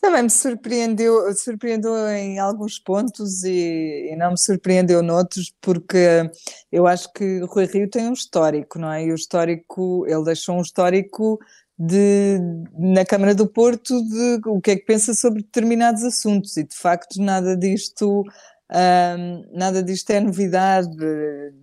Também 0.00 0.24
me 0.24 0.30
surpreendeu, 0.30 1.32
surpreendeu 1.36 2.08
em 2.08 2.40
alguns 2.40 2.80
pontos 2.80 3.44
e, 3.44 4.10
e, 4.12 4.16
não 4.16 4.32
me 4.32 4.38
surpreendeu 4.38 5.00
noutros, 5.00 5.54
porque 5.60 6.28
eu 6.72 6.88
acho 6.88 7.12
que 7.12 7.40
o 7.40 7.46
Rui 7.46 7.66
Rio 7.66 7.88
tem 7.88 8.08
um 8.08 8.12
histórico, 8.12 8.76
não 8.76 8.90
é? 8.90 9.04
E 9.04 9.12
o 9.12 9.14
histórico, 9.14 10.04
ele 10.08 10.24
deixou 10.24 10.56
um 10.56 10.62
histórico 10.62 11.38
de, 11.78 12.40
na 12.76 13.04
Câmara 13.04 13.36
do 13.36 13.46
Porto 13.46 14.02
de 14.02 14.40
o 14.46 14.60
que 14.60 14.72
é 14.72 14.76
que 14.76 14.84
pensa 14.84 15.14
sobre 15.14 15.44
determinados 15.44 16.02
assuntos 16.02 16.56
e 16.56 16.64
de 16.64 16.74
facto 16.76 17.22
nada 17.22 17.56
disto 17.56 18.24
um, 18.72 19.44
nada 19.56 19.80
disto 19.82 20.10
é 20.10 20.18
novidade 20.18 20.90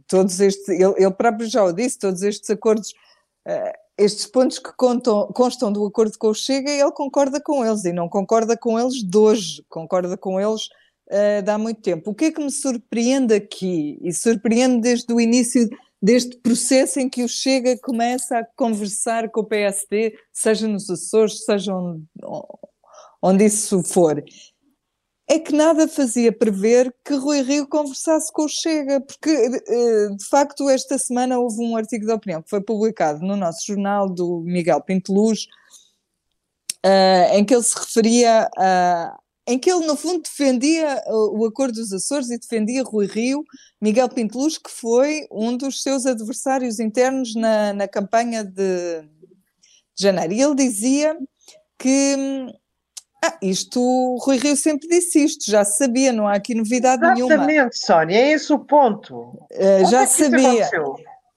todos 0.07 0.39
estes, 0.39 0.69
ele, 0.69 0.93
ele, 0.97 1.11
próprio 1.11 1.49
já 1.49 1.63
o 1.63 1.73
disse, 1.73 1.97
todos 1.97 2.21
estes 2.21 2.49
acordos 2.49 2.93
estes 3.97 4.25
pontos 4.25 4.57
que 4.59 4.71
contam, 4.77 5.27
constam 5.33 5.71
do 5.71 5.85
acordo 5.85 6.17
com 6.17 6.29
o 6.29 6.33
Chega, 6.33 6.71
ele 6.71 6.91
concorda 6.91 7.41
com 7.41 7.65
eles 7.65 7.83
e 7.83 7.91
não 7.91 8.07
concorda 8.07 8.57
com 8.57 8.79
eles 8.79 9.03
de 9.03 9.17
hoje, 9.17 9.63
concorda 9.67 10.15
com 10.15 10.39
eles 10.39 10.67
uh, 11.09 11.41
de 11.43 11.51
há 11.51 11.57
muito 11.57 11.81
tempo. 11.81 12.11
O 12.11 12.15
que 12.15 12.25
é 12.25 12.31
que 12.31 12.41
me 12.41 12.51
surpreende 12.51 13.33
aqui, 13.33 13.99
e 14.01 14.13
surpreende 14.13 14.81
desde 14.81 15.13
o 15.13 15.19
início 15.19 15.69
deste 16.01 16.37
processo 16.37 16.99
em 16.99 17.09
que 17.09 17.23
o 17.23 17.27
Chega 17.27 17.77
começa 17.77 18.39
a 18.39 18.45
conversar 18.55 19.29
com 19.29 19.41
o 19.41 19.45
PSD, 19.45 20.17
seja 20.31 20.65
nos 20.65 20.89
Açores, 20.89 21.43
seja 21.43 21.75
onde, 21.75 22.03
onde 23.21 23.45
isso 23.45 23.83
for, 23.83 24.23
é 25.29 25.37
que 25.37 25.53
nada 25.53 25.87
fazia 25.87 26.31
prever 26.31 26.91
que 27.05 27.13
Rui 27.13 27.43
Rio 27.43 27.67
conversasse 27.67 28.33
com 28.33 28.45
o 28.45 28.49
Chega, 28.49 28.99
porque 28.99 29.29
eh, 29.29 30.09
de 30.09 30.25
facto 30.27 30.67
esta 30.67 30.97
semana 30.97 31.37
houve 31.37 31.61
um 31.61 31.77
artigo 31.77 32.03
de 32.03 32.11
opinião 32.11 32.41
que 32.41 32.49
foi 32.49 32.61
publicado 32.61 33.19
no 33.23 33.35
nosso 33.35 33.67
jornal 33.67 34.09
do 34.09 34.41
Miguel 34.41 34.81
Pinteluz, 34.81 35.45
uh, 36.83 37.35
em 37.35 37.45
que 37.45 37.53
ele 37.53 37.61
se 37.61 37.77
referia 37.77 38.49
a, 38.57 39.19
em 39.45 39.59
que 39.59 39.71
ele, 39.71 39.85
no 39.85 39.95
fundo, 39.95 40.23
defendia 40.23 41.03
o 41.07 41.45
acordo 41.45 41.75
dos 41.75 41.93
Açores 41.93 42.31
e 42.31 42.39
defendia 42.39 42.83
Rui 42.83 43.05
Rio, 43.05 43.43
Miguel 43.79 44.09
Pinteluz, 44.09 44.57
que 44.57 44.71
foi 44.71 45.27
um 45.31 45.55
dos 45.55 45.83
seus 45.83 46.07
adversários 46.07 46.79
internos 46.79 47.35
na, 47.35 47.71
na 47.73 47.87
campanha 47.87 48.43
de, 48.43 49.01
de 49.01 50.03
janeiro. 50.03 50.33
E 50.33 50.41
ele 50.41 50.55
dizia 50.55 51.15
que 51.77 52.15
ah, 53.23 53.37
isto, 53.41 54.17
Rui 54.21 54.37
Rio 54.37 54.55
sempre 54.55 54.87
disse 54.87 55.23
isto, 55.23 55.49
já 55.49 55.65
sabia, 55.65 56.13
não 56.13 56.27
há 56.27 56.35
aqui 56.35 56.55
novidade 56.55 57.03
Exatamente, 57.03 57.15
nenhuma. 57.15 57.51
Exatamente, 57.51 57.77
Sónia, 57.77 58.17
é 58.17 58.31
esse 58.31 58.53
o 58.53 58.59
ponto. 58.59 59.15
Uh, 59.51 59.85
já 59.89 60.03
é 60.03 60.05
sabia. 60.05 60.69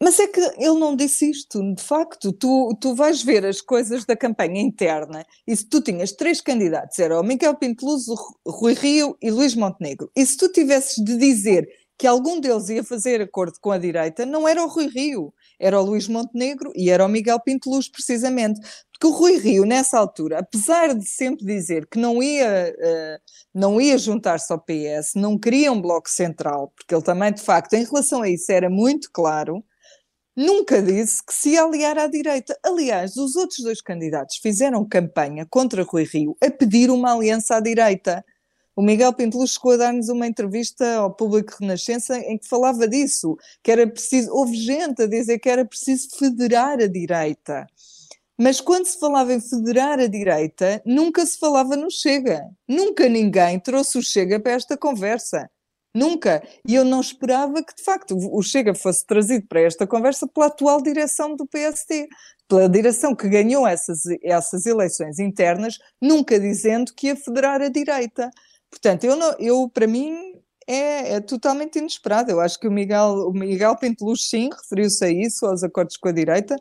Mas 0.00 0.18
é 0.18 0.26
que 0.26 0.40
ele 0.40 0.80
não 0.80 0.96
disse 0.96 1.30
isto, 1.30 1.60
de 1.74 1.82
facto. 1.82 2.32
Tu, 2.32 2.76
tu 2.80 2.92
vais 2.92 3.22
ver 3.22 3.46
as 3.46 3.60
coisas 3.60 4.04
da 4.04 4.16
campanha 4.16 4.60
interna 4.60 5.24
e 5.46 5.56
se 5.56 5.64
tu 5.64 5.80
tinhas 5.80 6.10
três 6.10 6.40
candidatos, 6.40 6.98
era 6.98 7.20
o 7.20 7.22
Miguel 7.22 7.54
Pinteluz, 7.54 8.08
o 8.08 8.50
Rui 8.50 8.74
Rio 8.74 9.16
e 9.22 9.30
Luís 9.30 9.54
Montenegro, 9.54 10.10
e 10.16 10.26
se 10.26 10.36
tu 10.36 10.48
tivesses 10.48 10.96
de 11.04 11.16
dizer 11.16 11.68
que 11.96 12.06
algum 12.06 12.40
deles 12.40 12.68
ia 12.68 12.82
fazer 12.82 13.20
acordo 13.20 13.54
com 13.60 13.70
a 13.70 13.78
direita, 13.78 14.26
não 14.26 14.48
era 14.48 14.64
o 14.64 14.68
Rui 14.68 14.88
Rio, 14.88 15.32
era 15.62 15.80
o 15.80 15.84
Luís 15.84 16.08
Montenegro 16.08 16.72
e 16.74 16.90
era 16.90 17.06
o 17.06 17.08
Miguel 17.08 17.38
Pinteluz, 17.40 17.88
precisamente. 17.88 18.60
Porque 18.92 19.06
o 19.06 19.10
Rui 19.10 19.38
Rio, 19.38 19.64
nessa 19.64 19.96
altura, 19.96 20.40
apesar 20.40 20.92
de 20.92 21.08
sempre 21.08 21.46
dizer 21.46 21.86
que 21.86 21.98
não 21.98 22.20
ia, 22.20 22.74
uh, 22.76 23.22
não 23.54 23.80
ia 23.80 23.96
juntar-se 23.96 24.52
ao 24.52 24.60
PS, 24.60 25.14
não 25.14 25.38
queria 25.38 25.70
um 25.70 25.80
bloco 25.80 26.10
central, 26.10 26.72
porque 26.76 26.92
ele 26.92 27.02
também, 27.02 27.32
de 27.32 27.40
facto, 27.40 27.74
em 27.74 27.84
relação 27.84 28.22
a 28.22 28.28
isso 28.28 28.50
era 28.50 28.68
muito 28.68 29.08
claro, 29.12 29.64
nunca 30.36 30.82
disse 30.82 31.24
que 31.24 31.32
se 31.32 31.50
ia 31.50 31.62
aliar 31.62 31.96
à 31.96 32.08
direita. 32.08 32.58
Aliás, 32.64 33.16
os 33.16 33.36
outros 33.36 33.58
dois 33.62 33.80
candidatos 33.80 34.38
fizeram 34.42 34.84
campanha 34.84 35.46
contra 35.48 35.84
Rui 35.84 36.04
Rio 36.04 36.36
a 36.42 36.50
pedir 36.50 36.90
uma 36.90 37.14
aliança 37.14 37.56
à 37.56 37.60
direita. 37.60 38.24
O 38.74 38.82
Miguel 38.82 39.12
Pinteluz 39.12 39.52
chegou 39.52 39.72
a 39.72 39.76
dar-nos 39.76 40.08
uma 40.08 40.26
entrevista 40.26 40.94
ao 40.94 41.14
Público 41.14 41.56
Renascença 41.60 42.18
em 42.18 42.38
que 42.38 42.48
falava 42.48 42.88
disso, 42.88 43.36
que 43.62 43.70
era 43.70 43.86
preciso, 43.86 44.32
houve 44.32 44.56
gente 44.56 45.02
a 45.02 45.06
dizer 45.06 45.38
que 45.38 45.48
era 45.48 45.64
preciso 45.64 46.08
federar 46.16 46.80
a 46.80 46.86
direita. 46.86 47.66
Mas 48.38 48.60
quando 48.60 48.86
se 48.86 48.98
falava 48.98 49.34
em 49.34 49.40
federar 49.40 50.00
a 50.00 50.06
direita, 50.06 50.82
nunca 50.86 51.24
se 51.24 51.38
falava 51.38 51.76
no 51.76 51.90
Chega. 51.90 52.48
Nunca 52.66 53.08
ninguém 53.08 53.60
trouxe 53.60 53.98
o 53.98 54.02
Chega 54.02 54.40
para 54.40 54.52
esta 54.52 54.76
conversa. 54.76 55.50
Nunca. 55.94 56.42
E 56.66 56.74
eu 56.74 56.84
não 56.84 57.00
esperava 57.00 57.62
que, 57.62 57.74
de 57.74 57.84
facto, 57.84 58.16
o 58.16 58.42
Chega 58.42 58.74
fosse 58.74 59.06
trazido 59.06 59.46
para 59.46 59.60
esta 59.60 59.86
conversa 59.86 60.26
pela 60.26 60.46
atual 60.46 60.80
direção 60.82 61.36
do 61.36 61.46
PSD, 61.46 62.08
pela 62.48 62.68
direção 62.68 63.14
que 63.14 63.28
ganhou 63.28 63.66
essas, 63.66 64.00
essas 64.22 64.64
eleições 64.64 65.18
internas, 65.18 65.78
nunca 66.00 66.40
dizendo 66.40 66.94
que 66.94 67.08
ia 67.08 67.16
federar 67.16 67.60
a 67.60 67.68
direita. 67.68 68.30
Portanto, 68.72 69.04
eu, 69.04 69.18
eu 69.38 69.68
para 69.68 69.86
mim, 69.86 70.32
é, 70.66 71.16
é, 71.16 71.20
totalmente 71.20 71.78
inesperado. 71.78 72.30
Eu 72.30 72.40
acho 72.40 72.58
que 72.58 72.66
o 72.66 72.72
Miguel, 72.72 73.28
o 73.28 73.32
Miguel 73.32 73.76
Pinteluz, 73.76 74.28
sim, 74.30 74.48
referiu-se 74.50 75.04
a 75.04 75.10
isso, 75.10 75.44
aos 75.44 75.62
acordos 75.62 75.98
com 75.98 76.08
a 76.08 76.12
direita. 76.12 76.56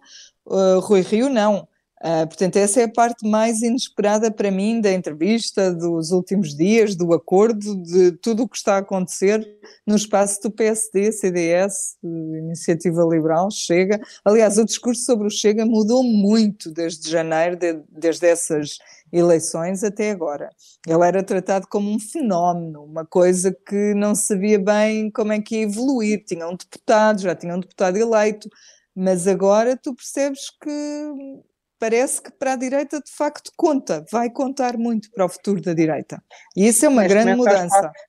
Uh, 0.45 0.79
Rui 0.81 1.01
Rio, 1.01 1.29
não. 1.29 1.65
Uh, 2.01 2.25
portanto, 2.25 2.55
essa 2.55 2.81
é 2.81 2.85
a 2.85 2.91
parte 2.91 3.27
mais 3.27 3.61
inesperada 3.61 4.31
para 4.31 4.49
mim 4.49 4.81
da 4.81 4.91
entrevista, 4.91 5.71
dos 5.71 6.09
últimos 6.09 6.55
dias, 6.55 6.95
do 6.95 7.13
acordo, 7.13 7.75
de 7.75 8.13
tudo 8.13 8.41
o 8.43 8.49
que 8.49 8.57
está 8.57 8.75
a 8.75 8.79
acontecer 8.79 9.47
no 9.85 9.95
espaço 9.95 10.41
do 10.41 10.49
PSD, 10.49 11.11
CDS, 11.11 11.97
Iniciativa 12.03 13.03
Liberal, 13.03 13.51
Chega. 13.51 14.01
Aliás, 14.25 14.57
o 14.57 14.65
discurso 14.65 15.03
sobre 15.03 15.27
o 15.27 15.29
Chega 15.29 15.63
mudou 15.63 16.03
muito 16.03 16.71
desde 16.71 17.07
janeiro, 17.07 17.55
de, 17.55 17.79
desde 17.87 18.25
essas 18.25 18.79
eleições 19.13 19.83
até 19.83 20.09
agora. 20.09 20.49
Ele 20.87 21.05
era 21.05 21.21
tratado 21.21 21.67
como 21.67 21.91
um 21.91 21.99
fenómeno, 21.99 22.83
uma 22.83 23.05
coisa 23.05 23.55
que 23.67 23.93
não 23.93 24.15
sabia 24.15 24.57
bem 24.57 25.11
como 25.11 25.33
é 25.33 25.39
que 25.39 25.57
ia 25.57 25.63
evoluir. 25.63 26.23
Tinha 26.25 26.47
um 26.47 26.55
deputado, 26.55 27.21
já 27.21 27.35
tinha 27.35 27.55
um 27.55 27.59
deputado 27.59 27.97
eleito, 27.97 28.49
mas 28.95 29.27
agora 29.27 29.77
tu 29.77 29.93
percebes 29.93 30.49
que 30.49 31.41
parece 31.81 32.21
que 32.21 32.31
para 32.31 32.53
a 32.53 32.55
direita 32.55 33.01
de 33.01 33.11
facto 33.11 33.51
conta, 33.57 34.05
vai 34.11 34.29
contar 34.29 34.77
muito 34.77 35.09
para 35.11 35.25
o 35.25 35.29
futuro 35.29 35.59
da 35.59 35.73
direita. 35.73 36.23
E 36.55 36.67
isso 36.67 36.85
é 36.85 36.89
uma 36.89 37.01
neste 37.01 37.15
grande 37.15 37.35
mudança. 37.35 37.81
Parte, 37.81 37.99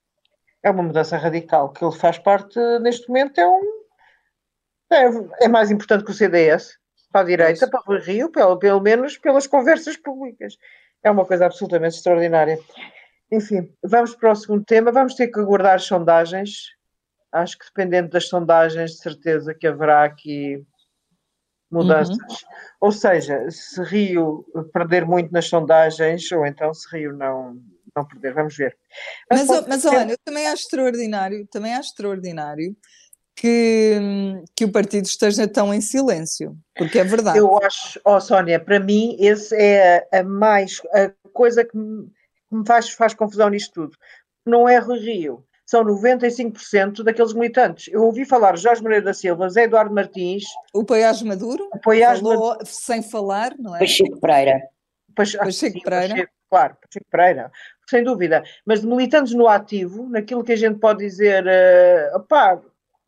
é 0.61 0.69
uma 0.69 0.83
mudança 0.83 1.17
radical, 1.17 1.73
que 1.73 1.83
ele 1.83 1.95
faz 1.95 2.19
parte, 2.19 2.59
neste 2.81 3.07
momento, 3.07 3.39
é 3.39 3.47
um. 3.47 3.83
É, 4.91 5.45
é 5.45 5.47
mais 5.47 5.71
importante 5.71 6.05
que 6.05 6.11
o 6.11 6.13
CDS 6.13 6.77
para 7.11 7.21
a 7.21 7.23
direita, 7.23 7.67
para 7.67 7.81
o 7.87 7.99
Rio, 7.99 8.29
pelo, 8.29 8.59
pelo 8.59 8.79
menos 8.79 9.17
pelas 9.17 9.47
conversas 9.47 9.97
públicas. 9.97 10.55
É 11.03 11.09
uma 11.09 11.25
coisa 11.25 11.47
absolutamente 11.47 11.95
extraordinária. 11.95 12.59
Enfim, 13.31 13.73
vamos 13.83 14.15
para 14.15 14.31
o 14.31 14.35
segundo 14.35 14.63
tema. 14.63 14.91
Vamos 14.91 15.15
ter 15.15 15.29
que 15.29 15.39
aguardar 15.39 15.79
sondagens. 15.79 16.69
Acho 17.31 17.57
que 17.57 17.65
dependendo 17.65 18.09
das 18.09 18.27
sondagens, 18.27 18.91
de 18.91 18.97
certeza 18.97 19.53
que 19.53 19.65
haverá 19.65 20.03
aqui 20.03 20.63
mudanças. 21.73 22.17
Uhum. 22.17 22.37
Ou 22.81 22.91
seja, 22.91 23.49
se 23.49 23.81
Rio 23.83 24.45
perder 24.71 25.05
muito 25.05 25.31
nas 25.31 25.47
sondagens, 25.47 26.31
ou 26.31 26.45
então 26.45 26.73
se 26.73 26.87
Rio 26.95 27.13
não, 27.13 27.57
não 27.95 28.05
perder, 28.05 28.33
vamos 28.33 28.55
ver. 28.55 28.77
Mas, 29.29 29.47
mas, 29.47 29.67
mas 29.67 29.85
olha, 29.85 30.11
eu 30.11 30.17
também 30.23 30.47
acho 30.47 30.63
extraordinário, 30.63 31.47
também 31.47 31.73
acho 31.73 31.89
extraordinário 31.89 32.75
que, 33.35 33.99
que 34.55 34.65
o 34.65 34.71
partido 34.71 35.05
esteja 35.05 35.47
tão 35.47 35.73
em 35.73 35.81
silêncio, 35.81 36.57
porque 36.75 36.99
é 36.99 37.03
verdade. 37.03 37.37
Eu 37.37 37.57
acho, 37.63 37.99
oh, 38.05 38.19
Sónia, 38.19 38.59
para 38.59 38.79
mim, 38.79 39.15
esse 39.19 39.55
é 39.55 40.07
a 40.11 40.23
mais 40.23 40.81
a 40.93 41.11
coisa 41.31 41.65
que 41.65 41.75
me, 41.75 42.05
que 42.49 42.55
me 42.55 42.65
faz, 42.65 42.89
faz 42.89 43.13
confusão 43.13 43.49
nisto 43.49 43.73
tudo. 43.73 43.97
Não 44.45 44.67
é 44.67 44.77
Rui 44.77 44.99
Rio, 44.99 45.43
são 45.65 45.83
95% 45.83 47.03
daqueles 47.03 47.33
militantes. 47.33 47.87
Eu 47.91 48.03
ouvi 48.03 48.25
falar 48.25 48.57
Jorge 48.57 48.81
Moreira 48.81 49.05
da 49.05 49.13
Silva, 49.13 49.49
Zé 49.49 49.63
Eduardo 49.63 49.93
Martins. 49.93 50.43
O 50.73 50.83
Paiás 50.83 51.21
Maduro, 51.21 51.69
o 51.73 51.79
Paiás 51.79 52.19
falou 52.19 52.49
Maduro. 52.49 52.65
sem 52.65 53.01
falar, 53.01 53.53
não 53.57 53.75
é? 53.75 53.79
Pacheco 53.79 54.19
Pereira. 54.19 54.61
Pacheco, 55.15 55.43
Pacheco 55.43 55.81
Pereira. 55.81 56.09
Pacheco, 56.09 56.31
claro, 56.49 56.77
Pacheco 56.81 57.05
Pereira, 57.09 57.51
sem 57.89 58.03
dúvida. 58.03 58.43
Mas 58.65 58.81
de 58.81 58.87
militantes 58.87 59.33
no 59.33 59.47
ativo, 59.47 60.09
naquilo 60.09 60.43
que 60.43 60.51
a 60.51 60.57
gente 60.57 60.79
pode 60.79 60.99
dizer, 60.99 61.45
uh, 61.45 62.17
opá, 62.17 62.59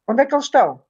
onde 0.07 0.21
é 0.21 0.25
que 0.25 0.33
eles 0.33 0.45
estão? 0.45 0.81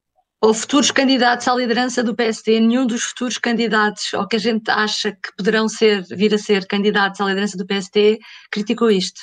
Ou 0.41 0.53
futuros 0.53 0.91
candidatos 0.91 1.48
à 1.48 1.55
liderança 1.55 2.03
do 2.03 2.13
PSD, 2.13 2.60
nenhum 2.60 2.86
dos 2.86 3.03
futuros 3.03 3.38
candidatos, 3.38 4.13
ou 4.13 4.27
que 4.27 4.36
a 4.36 4.39
gente 4.39 4.69
acha 4.69 5.12
que 5.12 5.36
poderão 5.36 5.67
ser, 5.67 6.03
vir 6.03 6.34
a 6.36 6.38
ser 6.38 6.67
candidatos 6.67 7.19
à 7.19 7.25
liderança 7.25 7.57
do 7.57 7.65
PSD, 7.65 8.19
criticou 8.51 8.91
isto. 8.91 9.19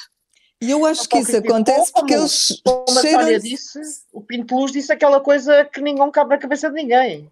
E 0.62 0.70
eu 0.70 0.86
acho 0.86 1.08
que 1.08 1.18
isso 1.18 1.36
acontece 1.36 1.92
porque 1.92 2.14
como, 2.14 2.22
eles. 2.22 2.62
Como 2.64 2.98
a 2.98 3.02
cheiram... 3.02 3.38
disse, 3.40 3.80
o 4.12 4.20
Pinto 4.20 4.54
Luz 4.54 4.70
disse 4.70 4.92
aquela 4.92 5.20
coisa 5.20 5.64
que 5.64 5.80
ninguém 5.80 6.08
cabe 6.12 6.30
na 6.30 6.38
cabeça 6.38 6.68
de 6.68 6.76
ninguém. 6.76 7.28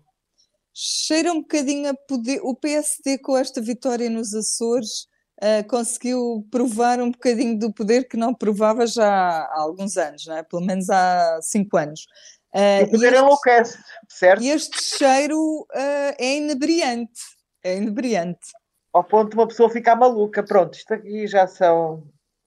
Cheira 0.74 1.32
um 1.32 1.40
bocadinho 1.40 1.90
a 1.90 1.94
poder. 1.94 2.40
O 2.42 2.56
PSD 2.56 3.18
com 3.18 3.38
esta 3.38 3.60
vitória 3.60 4.10
nos 4.10 4.34
Açores 4.34 5.06
uh, 5.40 5.66
conseguiu 5.68 6.44
provar 6.50 7.00
um 7.00 7.12
bocadinho 7.12 7.56
do 7.56 7.72
poder 7.72 8.08
que 8.08 8.16
não 8.16 8.34
provava 8.34 8.84
já 8.84 9.08
há 9.08 9.60
alguns 9.60 9.96
anos, 9.96 10.26
não 10.26 10.36
é? 10.36 10.42
pelo 10.42 10.66
menos 10.66 10.90
há 10.90 11.38
cinco 11.40 11.76
anos. 11.76 12.06
Uh, 12.52 12.82
o 12.82 12.90
poder 12.90 13.14
enlouquece, 13.14 13.78
certo? 14.08 14.42
E 14.42 14.48
este 14.48 14.82
cheiro 14.82 15.60
uh, 15.72 16.14
é 16.18 16.36
inebriante, 16.36 17.20
é 17.62 17.76
inebriante. 17.76 18.48
Ao 18.92 19.04
ponto 19.04 19.30
de 19.30 19.36
uma 19.36 19.46
pessoa 19.46 19.70
ficar 19.70 19.94
maluca. 19.94 20.42
Pronto, 20.42 20.74
isto 20.74 20.92
aqui 20.92 21.28
já 21.28 21.46
são 21.46 22.02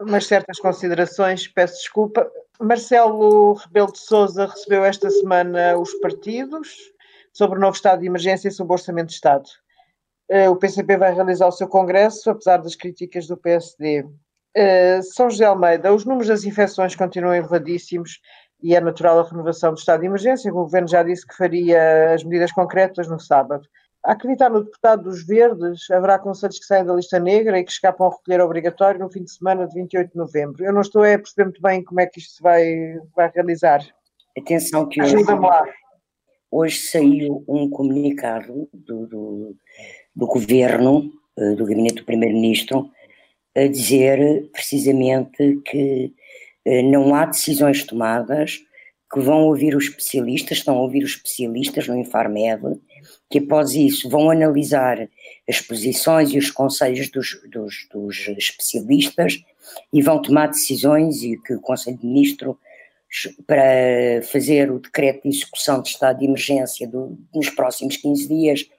umas 0.07 0.25
certas 0.25 0.59
considerações, 0.59 1.47
peço 1.47 1.75
desculpa. 1.75 2.29
Marcelo 2.59 3.53
Rebelo 3.53 3.91
de 3.91 3.99
Sousa 3.99 4.45
recebeu 4.45 4.85
esta 4.85 5.09
semana 5.09 5.77
os 5.77 5.93
partidos 5.95 6.91
sobre 7.31 7.57
o 7.57 7.61
novo 7.61 7.75
estado 7.75 8.01
de 8.01 8.07
emergência 8.07 8.47
e 8.47 8.51
sobre 8.51 8.71
o 8.71 8.75
orçamento 8.75 9.07
de 9.07 9.13
Estado. 9.13 9.49
Eh, 10.29 10.49
o 10.49 10.55
PCP 10.55 10.97
vai 10.97 11.13
realizar 11.13 11.47
o 11.47 11.51
seu 11.51 11.67
congresso, 11.67 12.29
apesar 12.29 12.57
das 12.57 12.75
críticas 12.75 13.27
do 13.27 13.35
PSD. 13.35 14.05
Eh, 14.55 15.01
São 15.01 15.29
José 15.29 15.45
Almeida, 15.45 15.93
os 15.93 16.05
números 16.05 16.27
das 16.27 16.43
infecções 16.43 16.95
continuam 16.95 17.33
elevadíssimos 17.33 18.19
e 18.61 18.75
é 18.75 18.79
natural 18.79 19.19
a 19.19 19.27
renovação 19.27 19.73
do 19.73 19.79
estado 19.79 20.01
de 20.01 20.05
emergência. 20.05 20.51
O 20.51 20.55
governo 20.55 20.87
já 20.87 21.03
disse 21.03 21.27
que 21.27 21.35
faria 21.35 22.13
as 22.13 22.23
medidas 22.23 22.51
concretas 22.51 23.07
no 23.07 23.19
sábado. 23.19 23.67
A 24.05 24.11
acreditar 24.11 24.49
no 24.49 24.63
deputado 24.63 25.03
dos 25.03 25.25
Verdes, 25.25 25.89
haverá 25.89 26.19
conselhos 26.19 26.59
que 26.59 26.65
saem 26.65 26.83
da 26.83 26.93
lista 26.93 27.19
negra 27.19 27.57
e 27.57 27.63
que 27.63 27.71
escapam 27.71 28.07
a 28.07 28.09
recolher 28.09 28.41
obrigatório 28.41 28.99
no 28.99 29.09
fim 29.09 29.23
de 29.23 29.31
semana 29.31 29.65
de 29.65 29.73
28 29.75 30.11
de 30.11 30.17
novembro. 30.17 30.65
Eu 30.65 30.73
não 30.73 30.81
estou 30.81 31.03
a 31.03 31.17
perceber 31.17 31.45
muito 31.45 31.61
bem 31.61 31.81
como 31.81 32.01
é 32.01 32.05
que 32.05 32.19
isto 32.19 32.33
se 32.33 32.43
vai, 32.43 32.99
vai 33.15 33.31
realizar. 33.33 33.81
Atenção 34.37 34.89
que 34.89 35.01
hoje, 35.01 35.15
hoje 36.51 36.77
saiu 36.81 37.45
um 37.47 37.69
comunicado 37.69 38.67
do, 38.73 39.07
do, 39.07 39.55
do 40.13 40.27
governo, 40.27 41.09
eh, 41.37 41.55
do 41.55 41.65
gabinete 41.65 41.95
do 41.95 42.05
primeiro-ministro, 42.05 42.89
a 43.55 43.67
dizer 43.67 44.49
precisamente 44.51 45.61
que 45.65 46.13
eh, 46.65 46.81
não 46.81 47.15
há 47.15 47.25
decisões 47.25 47.85
tomadas, 47.85 48.59
que 49.13 49.19
vão 49.21 49.43
ouvir 49.43 49.75
os 49.75 49.85
especialistas, 49.85 50.57
estão 50.57 50.75
a 50.75 50.81
ouvir 50.81 51.03
os 51.03 51.11
especialistas 51.11 51.87
no 51.87 51.95
Infarmed, 51.95 52.81
que 53.33 53.39
após 53.39 53.73
isso 53.73 54.07
vão 54.07 54.29
analisar 54.29 55.09
as 55.49 55.59
posições 55.59 56.29
e 56.31 56.37
os 56.37 56.51
conselhos 56.51 57.09
dos, 57.09 57.41
dos, 57.49 57.87
dos 57.91 58.27
especialistas 58.37 59.43
e 59.91 60.03
vão 60.03 60.21
tomar 60.21 60.49
decisões 60.49 61.23
e 61.23 61.35
que 61.37 61.55
o 61.55 61.59
Conselho 61.59 61.97
de 61.97 62.05
Ministros 62.05 62.55
para 63.47 64.21
fazer 64.31 64.71
o 64.71 64.77
decreto 64.77 65.23
de 65.23 65.35
execução 65.35 65.81
de 65.81 65.89
estado 65.89 66.19
de 66.19 66.25
emergência 66.25 66.87
do, 66.87 67.17
nos 67.33 67.49
próximos 67.49 67.97
15 67.97 68.27
dias, 68.27 68.69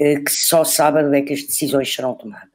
eh, 0.00 0.18
que 0.18 0.32
só 0.32 0.64
sábado 0.64 1.14
é 1.14 1.22
que 1.22 1.32
as 1.32 1.44
decisões 1.44 1.94
serão 1.94 2.14
tomadas. 2.14 2.50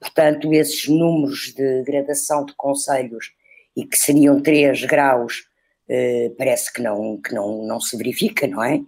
Portanto, 0.00 0.54
esses 0.54 0.88
números 0.88 1.52
de 1.54 1.82
gradação 1.82 2.46
de 2.46 2.54
conselhos 2.54 3.34
e 3.76 3.84
que 3.84 3.96
seriam 3.98 4.40
3 4.40 4.86
graus, 4.86 5.44
eh, 5.86 6.32
parece 6.38 6.72
que 6.72 6.80
não, 6.80 7.20
que 7.20 7.34
não, 7.34 7.66
não 7.66 7.78
se 7.78 7.94
verifica, 7.94 8.46
não 8.46 8.64
é? 8.64 8.80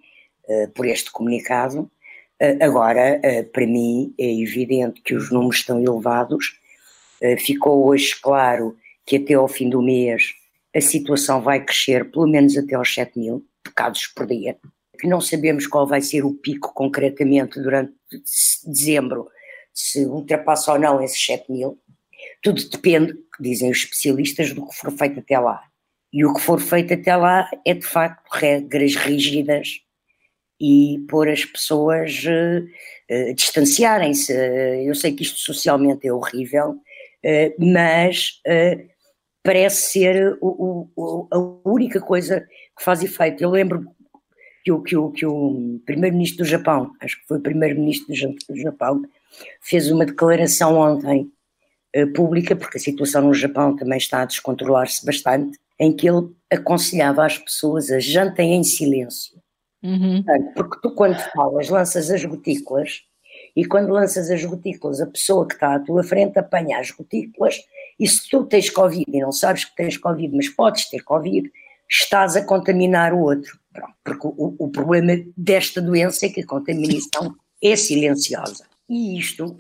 Eh, 0.49 0.67
por 0.69 0.87
este 0.87 1.11
comunicado. 1.11 1.91
agora, 2.61 3.21
para 3.53 3.67
mim, 3.67 4.13
é 4.19 4.43
evidente 4.43 5.01
que 5.01 5.15
os 5.15 5.31
números 5.31 5.57
estão 5.57 5.81
elevados. 5.81 6.61
ficou 7.39 7.87
hoje 7.87 8.15
claro 8.21 8.77
que 9.07 9.17
até 9.17 9.35
ao 9.35 9.49
fim 9.49 9.71
do 9.71 9.81
mês 9.81 10.35
a 10.75 10.81
situação 10.81 11.41
vai 11.41 11.65
crescer 11.65 12.11
pelo 12.11 12.27
menos 12.27 12.59
até 12.59 12.75
aos 12.75 12.93
7 12.93 13.19
mil 13.19 13.47
casos 13.75 14.07
por 14.09 14.27
dia. 14.27 14.57
Que 14.99 15.07
não 15.07 15.21
sabemos 15.21 15.67
qual 15.67 15.87
vai 15.87 16.01
ser 16.01 16.25
o 16.25 16.35
pico 16.35 16.73
concretamente 16.75 17.61
durante 17.61 17.95
dezembro, 18.67 19.29
se 19.73 20.05
ultrapassa 20.05 20.73
ou 20.73 20.79
não 20.79 21.03
esses 21.03 21.25
7 21.25 21.51
mil. 21.51 21.79
Tudo 22.43 22.63
depende, 22.69 23.15
dizem 23.41 23.71
os 23.71 23.79
especialistas, 23.79 24.53
do 24.53 24.67
que 24.67 24.75
for 24.75 24.93
feito 24.93 25.21
até 25.21 25.39
lá. 25.39 25.63
E 26.13 26.25
o 26.25 26.33
que 26.33 26.41
for 26.41 26.61
feito 26.61 26.95
até 26.95 27.17
lá 27.17 27.49
é 27.67 27.75
de 27.75 27.85
facto 27.85 28.29
regras 28.31 28.95
rígidas 28.95 29.81
e 30.65 30.99
pôr 31.11 31.29
as 31.29 31.45
pessoas 31.45 32.25
uh, 32.25 32.65
uh, 32.65 33.35
distanciarem-se. 33.35 34.33
Eu 34.87 34.95
sei 34.95 35.13
que 35.13 35.23
isto 35.23 35.39
socialmente 35.39 36.09
é 36.09 36.13
horrível, 36.13 36.71
uh, 36.71 37.55
mas 37.59 38.41
parece 39.43 39.93
ser 39.93 40.39
o, 40.41 40.89
o, 40.97 41.29
a 41.31 41.69
única 41.69 42.01
coisa 42.01 42.41
que 42.77 42.83
faz 42.83 43.03
efeito. 43.03 43.43
Eu 43.43 43.51
lembro 43.51 43.85
que 44.65 44.73
o, 44.73 44.81
que 44.81 44.97
o, 44.97 45.11
que 45.11 45.27
o 45.27 45.79
primeiro-ministro 45.85 46.39
do 46.39 46.49
Japão, 46.49 46.93
acho 46.99 47.21
que 47.21 47.27
foi 47.27 47.37
o 47.37 47.43
primeiro-ministro 47.43 48.15
do 48.49 48.57
Japão, 48.57 49.03
fez 49.61 49.91
uma 49.91 50.07
declaração 50.07 50.79
ontem 50.79 51.31
uh, 51.95 52.11
pública, 52.15 52.57
porque 52.57 52.79
a 52.79 52.81
situação 52.81 53.21
no 53.21 53.35
Japão 53.35 53.77
também 53.77 53.99
está 53.99 54.23
a 54.23 54.25
descontrolar-se 54.25 55.05
bastante, 55.05 55.59
em 55.79 55.95
que 55.95 56.09
ele 56.09 56.31
aconselhava 56.51 57.27
as 57.27 57.37
pessoas 57.37 57.91
a 57.91 57.99
jantem 57.99 58.55
em 58.55 58.65
silêncio. 58.65 59.44
Uhum. 59.85 60.25
Porque 60.57 60.81
tu, 60.81 60.95
quando 60.95 61.19
falas, 61.33 61.69
lanças 61.69 62.11
as 62.11 62.25
gotículas, 62.25 63.03
e 63.55 63.65
quando 63.65 63.93
lanças 63.93 64.31
as 64.31 64.45
gotículas, 64.45 65.01
a 65.01 65.07
pessoa 65.07 65.47
que 65.47 65.55
está 65.55 65.75
à 65.75 65.81
tua 65.81 66.03
frente 66.03 66.39
apanha 66.39 66.79
as 66.79 66.91
gotículas 66.91 67.57
e 67.99 68.09
se 68.09 68.29
tu 68.29 68.45
tens 68.45 68.71
Covid 68.71 69.05
e 69.09 69.21
não 69.21 69.31
sabes 69.31 69.65
que 69.65 69.77
tens 69.77 69.97
Covid, 69.97 70.35
mas 70.35 70.49
podes 70.49 70.89
ter 70.89 71.03
Covid, 71.03 71.51
estás 71.89 72.37
a 72.37 72.45
contaminar 72.45 73.13
o 73.13 73.21
outro. 73.21 73.59
Pronto, 73.73 73.95
porque 74.03 74.27
o, 74.27 74.57
o 74.59 74.69
problema 74.71 75.13
desta 75.37 75.81
doença 75.81 76.27
é 76.27 76.29
que 76.29 76.41
a 76.41 76.47
contaminação 76.47 77.35
é 77.63 77.77
silenciosa. 77.77 78.65
E 78.89 79.19
isto 79.19 79.57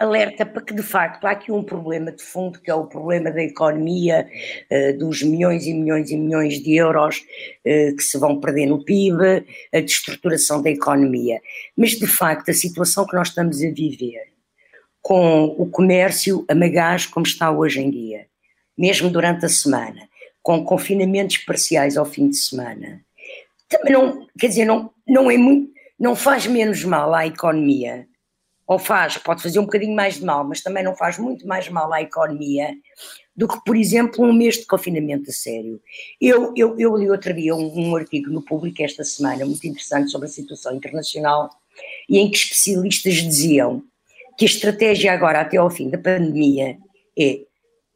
alerta 0.00 0.46
para 0.46 0.62
que 0.62 0.72
de 0.72 0.82
facto 0.82 1.26
há 1.26 1.32
aqui 1.32 1.52
um 1.52 1.62
problema 1.62 2.10
de 2.10 2.22
fundo, 2.22 2.58
que 2.58 2.70
é 2.70 2.74
o 2.74 2.86
problema 2.86 3.30
da 3.30 3.42
economia, 3.42 4.26
uh, 4.72 4.98
dos 4.98 5.22
milhões 5.22 5.66
e 5.66 5.74
milhões 5.74 6.10
e 6.10 6.16
milhões 6.16 6.58
de 6.58 6.74
euros 6.74 7.18
uh, 7.18 7.94
que 7.94 8.02
se 8.02 8.18
vão 8.18 8.40
perder 8.40 8.66
no 8.66 8.82
PIB, 8.82 9.44
a 9.74 9.80
destruturação 9.80 10.62
da 10.62 10.70
economia. 10.70 11.40
Mas 11.76 11.90
de 11.90 12.06
facto 12.06 12.50
a 12.50 12.54
situação 12.54 13.06
que 13.06 13.14
nós 13.14 13.28
estamos 13.28 13.62
a 13.62 13.70
viver 13.70 14.30
com 15.02 15.44
o 15.58 15.68
comércio 15.68 16.44
a 16.48 16.54
magás 16.54 17.06
como 17.06 17.26
está 17.26 17.50
hoje 17.50 17.80
em 17.80 17.90
dia, 17.90 18.26
mesmo 18.76 19.10
durante 19.10 19.44
a 19.44 19.48
semana, 19.48 20.08
com 20.42 20.64
confinamentos 20.64 21.38
parciais 21.38 21.98
ao 21.98 22.06
fim 22.06 22.30
de 22.30 22.36
semana, 22.36 23.02
também 23.68 23.92
não, 23.92 24.26
quer 24.38 24.48
dizer, 24.48 24.64
não, 24.64 24.90
não 25.06 25.30
é 25.30 25.36
muito, 25.36 25.70
não 25.98 26.16
faz 26.16 26.46
menos 26.46 26.82
mal 26.84 27.14
à 27.14 27.26
economia, 27.26 28.06
ou 28.70 28.78
faz, 28.78 29.18
pode 29.18 29.42
fazer 29.42 29.58
um 29.58 29.64
bocadinho 29.64 29.96
mais 29.96 30.14
de 30.14 30.24
mal, 30.24 30.44
mas 30.44 30.60
também 30.60 30.84
não 30.84 30.94
faz 30.94 31.18
muito 31.18 31.44
mais 31.44 31.68
mal 31.68 31.92
à 31.92 32.00
economia 32.00 32.72
do 33.34 33.48
que, 33.48 33.58
por 33.64 33.74
exemplo, 33.74 34.24
um 34.24 34.32
mês 34.32 34.58
de 34.58 34.64
confinamento 34.64 35.28
a 35.28 35.32
sério. 35.32 35.82
Eu, 36.20 36.54
eu, 36.56 36.78
eu 36.78 36.96
li 36.96 37.10
outro 37.10 37.34
dia 37.34 37.52
um, 37.52 37.88
um 37.88 37.96
artigo 37.96 38.30
no 38.30 38.44
Público 38.44 38.80
esta 38.80 39.02
semana, 39.02 39.44
muito 39.44 39.66
interessante, 39.66 40.12
sobre 40.12 40.28
a 40.28 40.30
situação 40.30 40.72
internacional, 40.72 41.50
e 42.08 42.20
em 42.20 42.30
que 42.30 42.36
especialistas 42.36 43.14
diziam 43.14 43.82
que 44.38 44.44
a 44.44 44.48
estratégia 44.48 45.12
agora, 45.12 45.40
até 45.40 45.56
ao 45.56 45.68
fim 45.68 45.90
da 45.90 45.98
pandemia, 45.98 46.78
é 47.18 47.40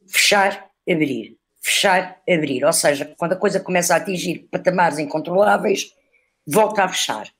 fechar, 0.08 0.68
abrir, 0.90 1.37
fechar, 1.60 2.20
abrir. 2.28 2.64
Ou 2.64 2.72
seja, 2.72 3.14
quando 3.16 3.34
a 3.34 3.37
coisa 3.37 3.60
começa 3.60 3.94
a 3.94 3.98
atingir 3.98 4.48
patamares 4.50 4.98
incontroláveis, 4.98 5.94
volta 6.44 6.82
a 6.82 6.88
fechar. 6.88 7.32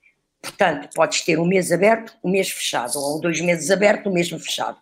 Portanto, 0.45 0.89
podes 0.93 1.21
ter 1.21 1.39
um 1.39 1.45
mês 1.45 1.71
aberto, 1.71 2.13
um 2.23 2.29
mês 2.29 2.49
fechado, 2.49 2.99
ou 2.99 3.19
dois 3.19 3.41
meses 3.41 3.71
aberto, 3.71 4.09
um 4.09 4.13
mês 4.13 4.29
fechado. 4.29 4.77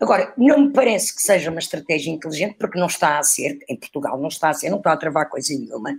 Agora, 0.00 0.32
não 0.36 0.58
me 0.60 0.72
parece 0.72 1.14
que 1.14 1.20
seja 1.20 1.50
uma 1.50 1.60
estratégia 1.60 2.10
inteligente, 2.10 2.56
porque 2.58 2.78
não 2.78 2.86
está 2.86 3.18
a 3.18 3.22
ser, 3.22 3.58
em 3.68 3.76
Portugal 3.76 4.18
não 4.18 4.28
está 4.28 4.48
a 4.48 4.54
ser, 4.54 4.70
não 4.70 4.78
está 4.78 4.92
a 4.92 4.96
travar 4.96 5.28
coisa 5.28 5.52
nenhuma, 5.52 5.94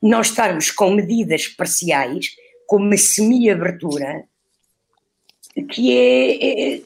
nós 0.00 0.28
estarmos 0.28 0.70
com 0.70 0.90
medidas 0.90 1.48
parciais, 1.48 2.36
com 2.66 2.76
uma 2.76 2.96
semi-abertura, 2.98 4.24
que 5.70 5.90
é, 5.90 6.74
é, 6.74 6.78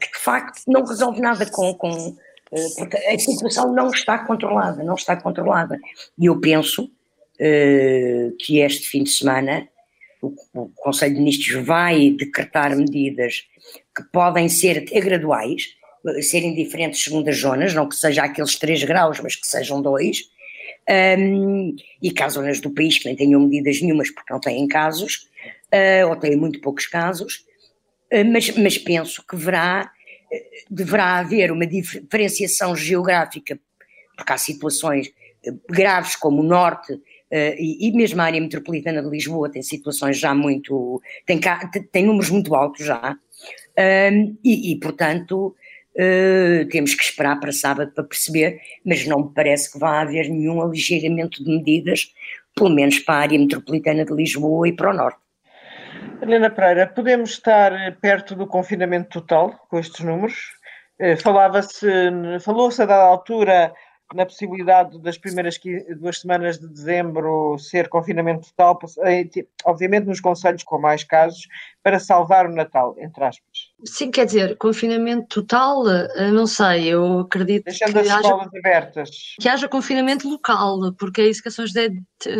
que 0.00 0.12
de 0.12 0.18
facto 0.18 0.62
não 0.66 0.84
resolve 0.84 1.20
nada 1.20 1.46
com, 1.46 1.74
com 1.74 2.16
eh, 2.50 2.68
porque 2.78 2.96
a 2.96 3.18
situação 3.18 3.72
não 3.72 3.90
está 3.90 4.18
controlada, 4.18 4.82
não 4.82 4.94
está 4.94 5.16
controlada. 5.16 5.78
E 6.18 6.26
eu 6.26 6.40
penso 6.40 6.84
uh, 6.84 8.36
que 8.38 8.58
este 8.60 8.88
fim 8.88 9.04
de 9.04 9.10
semana 9.10 9.68
o, 10.24 10.34
o, 10.54 10.68
Conselho 10.76 11.14
de 11.14 11.20
Ministros 11.20 11.64
vai 11.64 12.10
decretar 12.10 12.76
medidas 12.76 13.42
que 13.96 14.02
podem 14.12 14.48
ser 14.48 14.84
graduais, 14.84 15.68
eh, 16.06 16.22
serem 16.22 16.54
diferentes 16.54 17.02
segundo 17.02 17.28
as 17.28 17.38
zonas, 17.38 17.74
não 17.74 17.88
que 17.88 17.96
seja 17.96 18.24
aqueles 18.24 18.56
3 18.56 18.84
graus, 18.84 19.20
mas 19.20 19.36
que 19.36 19.46
sejam 19.46 19.80
dois, 19.82 20.22
um, 21.18 21.74
e 22.02 22.10
que 22.10 22.22
há 22.22 22.28
zonas 22.28 22.60
do 22.60 22.70
país 22.70 22.98
que 22.98 23.06
nem 23.06 23.16
tenham 23.16 23.40
medidas 23.40 23.80
nenhumas 23.80 24.10
porque 24.10 24.32
não 24.32 24.40
têm 24.40 24.66
casos, 24.68 25.28
uh, 25.72 26.08
ou 26.08 26.16
têm 26.16 26.36
muito 26.36 26.60
poucos 26.60 26.86
casos, 26.86 27.44
uh, 28.12 28.24
mas, 28.30 28.50
mas 28.56 28.78
penso 28.78 29.24
que 29.26 29.36
verá, 29.36 29.90
deverá 30.70 31.18
haver 31.18 31.50
uma 31.50 31.66
diferenciação 31.66 32.76
geográfica, 32.76 33.58
porque 34.16 34.32
há 34.32 34.38
situações 34.38 35.10
graves 35.68 36.16
como 36.16 36.40
o 36.40 36.44
Norte 36.44 36.98
e, 37.32 37.88
e, 37.88 37.92
mesmo 37.92 38.20
a 38.20 38.24
área 38.24 38.40
metropolitana 38.40 39.02
de 39.02 39.08
Lisboa 39.08 39.50
tem 39.50 39.62
situações 39.62 40.18
já 40.18 40.34
muito, 40.34 41.00
tem, 41.26 41.40
tem 41.90 42.04
números 42.04 42.30
muito 42.30 42.54
altos 42.54 42.86
já, 42.86 43.16
um, 44.12 44.36
e, 44.44 44.72
e, 44.72 44.78
portanto 44.78 45.54
Uh, 45.96 46.68
temos 46.70 46.92
que 46.92 47.04
esperar 47.04 47.38
para 47.38 47.52
sábado 47.52 47.92
para 47.92 48.02
perceber, 48.02 48.60
mas 48.84 49.06
não 49.06 49.26
me 49.26 49.32
parece 49.32 49.72
que 49.72 49.78
vá 49.78 50.00
haver 50.00 50.28
nenhum 50.28 50.60
aligeiramento 50.60 51.44
de 51.44 51.48
medidas, 51.48 52.12
pelo 52.56 52.70
menos 52.70 52.98
para 52.98 53.14
a 53.14 53.18
área 53.18 53.38
metropolitana 53.38 54.04
de 54.04 54.12
Lisboa 54.12 54.68
e 54.68 54.72
para 54.72 54.90
o 54.90 54.92
Norte. 54.92 55.20
Helena 56.20 56.50
Pereira, 56.50 56.88
podemos 56.88 57.30
estar 57.30 57.96
perto 58.00 58.34
do 58.34 58.44
confinamento 58.44 59.20
total 59.20 59.52
com 59.68 59.78
estes 59.78 60.04
números? 60.04 60.34
Uh, 61.00 61.16
Falava-se, 61.22 61.86
falou-se 62.40 62.82
a 62.82 62.86
dada 62.86 63.04
altura 63.04 63.72
na 64.12 64.26
possibilidade 64.26 64.98
das 65.00 65.16
primeiras 65.16 65.58
duas 65.98 66.20
semanas 66.20 66.58
de 66.58 66.68
dezembro 66.68 67.58
ser 67.58 67.88
confinamento 67.88 68.48
total, 68.48 68.78
eh, 69.04 69.28
obviamente 69.64 70.06
nos 70.06 70.20
conselhos 70.20 70.62
com 70.62 70.78
mais 70.78 71.02
casos, 71.04 71.46
para 71.82 71.98
salvar 71.98 72.46
o 72.46 72.54
Natal, 72.54 72.94
entre 72.98 73.24
aspas. 73.24 73.72
Sim, 73.84 74.10
quer 74.10 74.24
dizer, 74.24 74.56
confinamento 74.56 75.42
total, 75.42 75.88
eh, 75.88 76.30
não 76.30 76.46
sei, 76.46 76.88
eu 76.88 77.20
acredito 77.20 77.64
Deixando 77.64 77.92
que 77.92 77.98
as 77.98 78.08
haja, 78.08 78.20
escolas 78.20 78.48
abertas. 78.54 79.10
Que 79.40 79.48
haja 79.48 79.68
confinamento 79.68 80.28
local, 80.28 80.78
porque 80.98 81.20
é 81.20 81.28
isso 81.28 81.42
que 81.42 81.48
a 81.48 81.52
São 81.52 81.66
José 81.66 81.88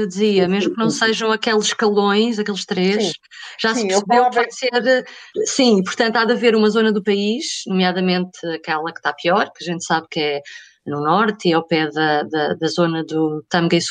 dizia, 0.08 0.48
mesmo 0.48 0.72
que 0.72 0.78
não 0.78 0.90
sejam 0.90 1.30
aqueles 1.30 1.66
escalões, 1.66 2.38
aqueles 2.38 2.64
três, 2.64 3.06
sim. 3.06 3.12
já 3.60 3.74
sim, 3.74 3.82
se 3.82 3.88
percebeu 3.88 4.30
que 4.30 4.36
vai 4.36 4.50
ser, 4.50 4.86
eh, 4.86 5.04
sim, 5.44 5.82
portanto 5.82 6.16
há 6.16 6.24
de 6.24 6.32
haver 6.32 6.54
uma 6.54 6.70
zona 6.70 6.92
do 6.92 7.02
país, 7.02 7.62
nomeadamente 7.66 8.46
aquela 8.54 8.92
que 8.92 8.98
está 8.98 9.12
pior, 9.12 9.50
que 9.52 9.64
a 9.64 9.72
gente 9.72 9.84
sabe 9.84 10.06
que 10.10 10.20
é 10.20 10.42
no 10.86 11.00
norte 11.00 11.48
e 11.48 11.52
ao 11.52 11.66
pé 11.66 11.90
da, 11.90 12.22
da, 12.22 12.54
da 12.54 12.66
zona 12.68 13.04
do 13.04 13.44
Tâmega 13.48 13.76
e 13.76 13.82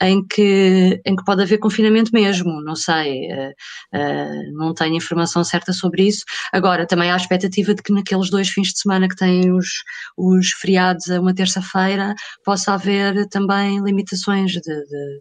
em 0.00 0.26
que, 0.26 1.00
em 1.04 1.16
que 1.16 1.24
pode 1.24 1.42
haver 1.42 1.58
confinamento 1.58 2.10
mesmo, 2.12 2.62
não 2.62 2.74
sei, 2.74 3.28
uh, 3.32 3.50
uh, 3.94 4.52
não 4.52 4.74
tenho 4.74 4.96
informação 4.96 5.44
certa 5.44 5.72
sobre 5.72 6.08
isso. 6.08 6.24
Agora, 6.52 6.86
também 6.86 7.10
há 7.10 7.14
a 7.14 7.16
expectativa 7.16 7.74
de 7.74 7.82
que 7.82 7.92
naqueles 7.92 8.30
dois 8.30 8.48
fins 8.48 8.68
de 8.68 8.80
semana 8.80 9.08
que 9.08 9.16
têm 9.16 9.52
os, 9.52 9.68
os 10.16 10.50
feriados 10.52 11.10
a 11.10 11.20
uma 11.20 11.34
terça-feira, 11.34 12.14
possa 12.44 12.74
haver 12.74 13.28
também 13.28 13.78
limitações 13.82 14.52
de, 14.52 14.60
de 14.60 15.20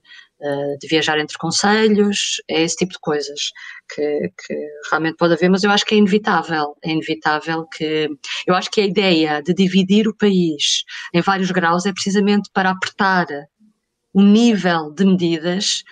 de 0.80 0.88
viajar 0.88 1.20
entre 1.20 1.38
conselhos, 1.38 2.42
é 2.48 2.62
esse 2.62 2.76
tipo 2.76 2.94
de 2.94 3.00
coisas 3.00 3.52
que, 3.94 4.32
que, 4.46 4.56
realmente 4.90 5.18
pode 5.18 5.34
haver, 5.34 5.50
mas 5.50 5.64
eu 5.64 5.72
acho 5.72 5.86
que 5.86 5.96
é 5.96 5.98
inevitável, 5.98 6.76
é 6.84 6.92
inevitável 6.92 7.66
que, 7.66 8.08
eu 8.46 8.54
acho 8.54 8.70
que 8.70 8.82
a 8.82 8.86
ideia 8.86 9.42
de 9.42 9.54
dividir 9.54 10.08
o 10.08 10.16
país 10.16 10.84
em 11.14 11.22
vários 11.22 11.52
graus 11.52 11.86
é 11.86 11.94
precisamente 11.94 12.50
para 12.54 12.70
apertar 12.70 13.26
o 14.14 14.22
nível 14.22 14.92
de 14.94 15.06
medidas 15.06 15.84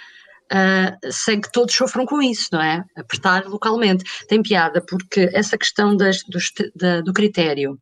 Uh, 0.45 1.11
sem 1.11 1.41
que 1.41 1.51
todos 1.51 1.73
sofram 1.73 2.05
com 2.05 2.21
isso, 2.21 2.49
não 2.51 2.61
é? 2.61 2.83
Apertar 2.95 3.47
localmente. 3.47 4.03
Tem 4.27 4.43
piada, 4.43 4.79
porque 4.79 5.27
essa 5.33 5.57
questão 5.57 5.97
das, 5.97 6.19
da, 6.75 7.01
do 7.01 7.11
critério 7.11 7.79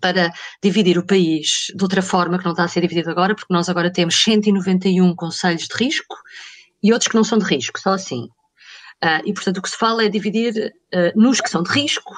para 0.00 0.32
dividir 0.62 0.98
o 0.98 1.06
país 1.06 1.66
de 1.74 1.82
outra 1.82 2.02
forma 2.02 2.38
que 2.38 2.44
não 2.44 2.52
está 2.52 2.64
a 2.64 2.68
ser 2.68 2.80
dividido 2.80 3.10
agora, 3.10 3.34
porque 3.34 3.52
nós 3.52 3.68
agora 3.68 3.92
temos 3.92 4.14
191 4.22 5.14
conselhos 5.14 5.66
de 5.68 5.84
risco 5.84 6.16
e 6.82 6.92
outros 6.92 7.08
que 7.08 7.16
não 7.16 7.24
são 7.24 7.38
de 7.38 7.44
risco, 7.44 7.78
só 7.78 7.92
assim. 7.92 8.24
Uh, 9.02 9.22
e, 9.24 9.32
portanto, 9.32 9.58
o 9.58 9.62
que 9.62 9.70
se 9.70 9.76
fala 9.76 10.04
é 10.04 10.08
dividir 10.08 10.74
uh, 10.94 11.20
nos 11.20 11.40
que 11.40 11.48
são 11.48 11.62
de 11.62 11.70
risco, 11.70 12.12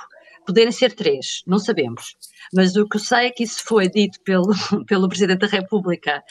poderem 0.44 0.72
ser 0.72 0.92
três, 0.94 1.42
não 1.46 1.58
sabemos. 1.58 2.16
Mas 2.52 2.74
o 2.74 2.88
que 2.88 2.96
eu 2.96 3.00
sei 3.00 3.26
é 3.26 3.30
que 3.30 3.44
isso 3.44 3.62
foi 3.64 3.88
dito 3.88 4.18
pelo, 4.24 4.52
pelo 4.86 5.08
Presidente 5.08 5.40
da 5.40 5.46
República 5.46 6.22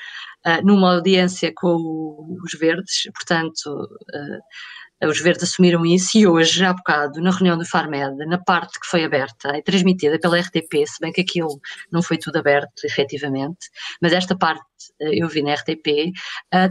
uh, 0.46 0.66
numa 0.66 0.96
audiência 0.96 1.54
com 1.56 2.38
os 2.44 2.60
Verdes, 2.60 3.04
portanto, 3.14 3.88
os 5.04 5.20
verdes 5.20 5.44
assumiram 5.44 5.86
isso 5.86 6.18
e 6.18 6.28
hoje, 6.28 6.64
há 6.64 6.74
bocado, 6.74 7.22
na 7.22 7.32
reunião 7.32 7.58
do 7.58 7.66
Farmed, 7.66 8.18
na 8.26 8.38
parte 8.38 8.80
que 8.80 8.88
foi 8.88 9.04
aberta 9.04 9.58
e 9.58 9.64
transmitida 9.64 10.20
pela 10.20 10.40
RTP, 10.40 10.86
se 10.86 11.00
bem 11.02 11.12
que 11.12 11.22
aquilo 11.22 11.60
não 11.92 12.02
foi 12.02 12.18
tudo 12.18 12.38
aberto, 12.38 12.84
efetivamente, 12.84 13.70
mas 14.02 14.14
esta 14.14 14.38
parte 14.38 14.64
eu 15.00 15.28
vi 15.28 15.42
na 15.42 15.54
RTP, 15.54 16.12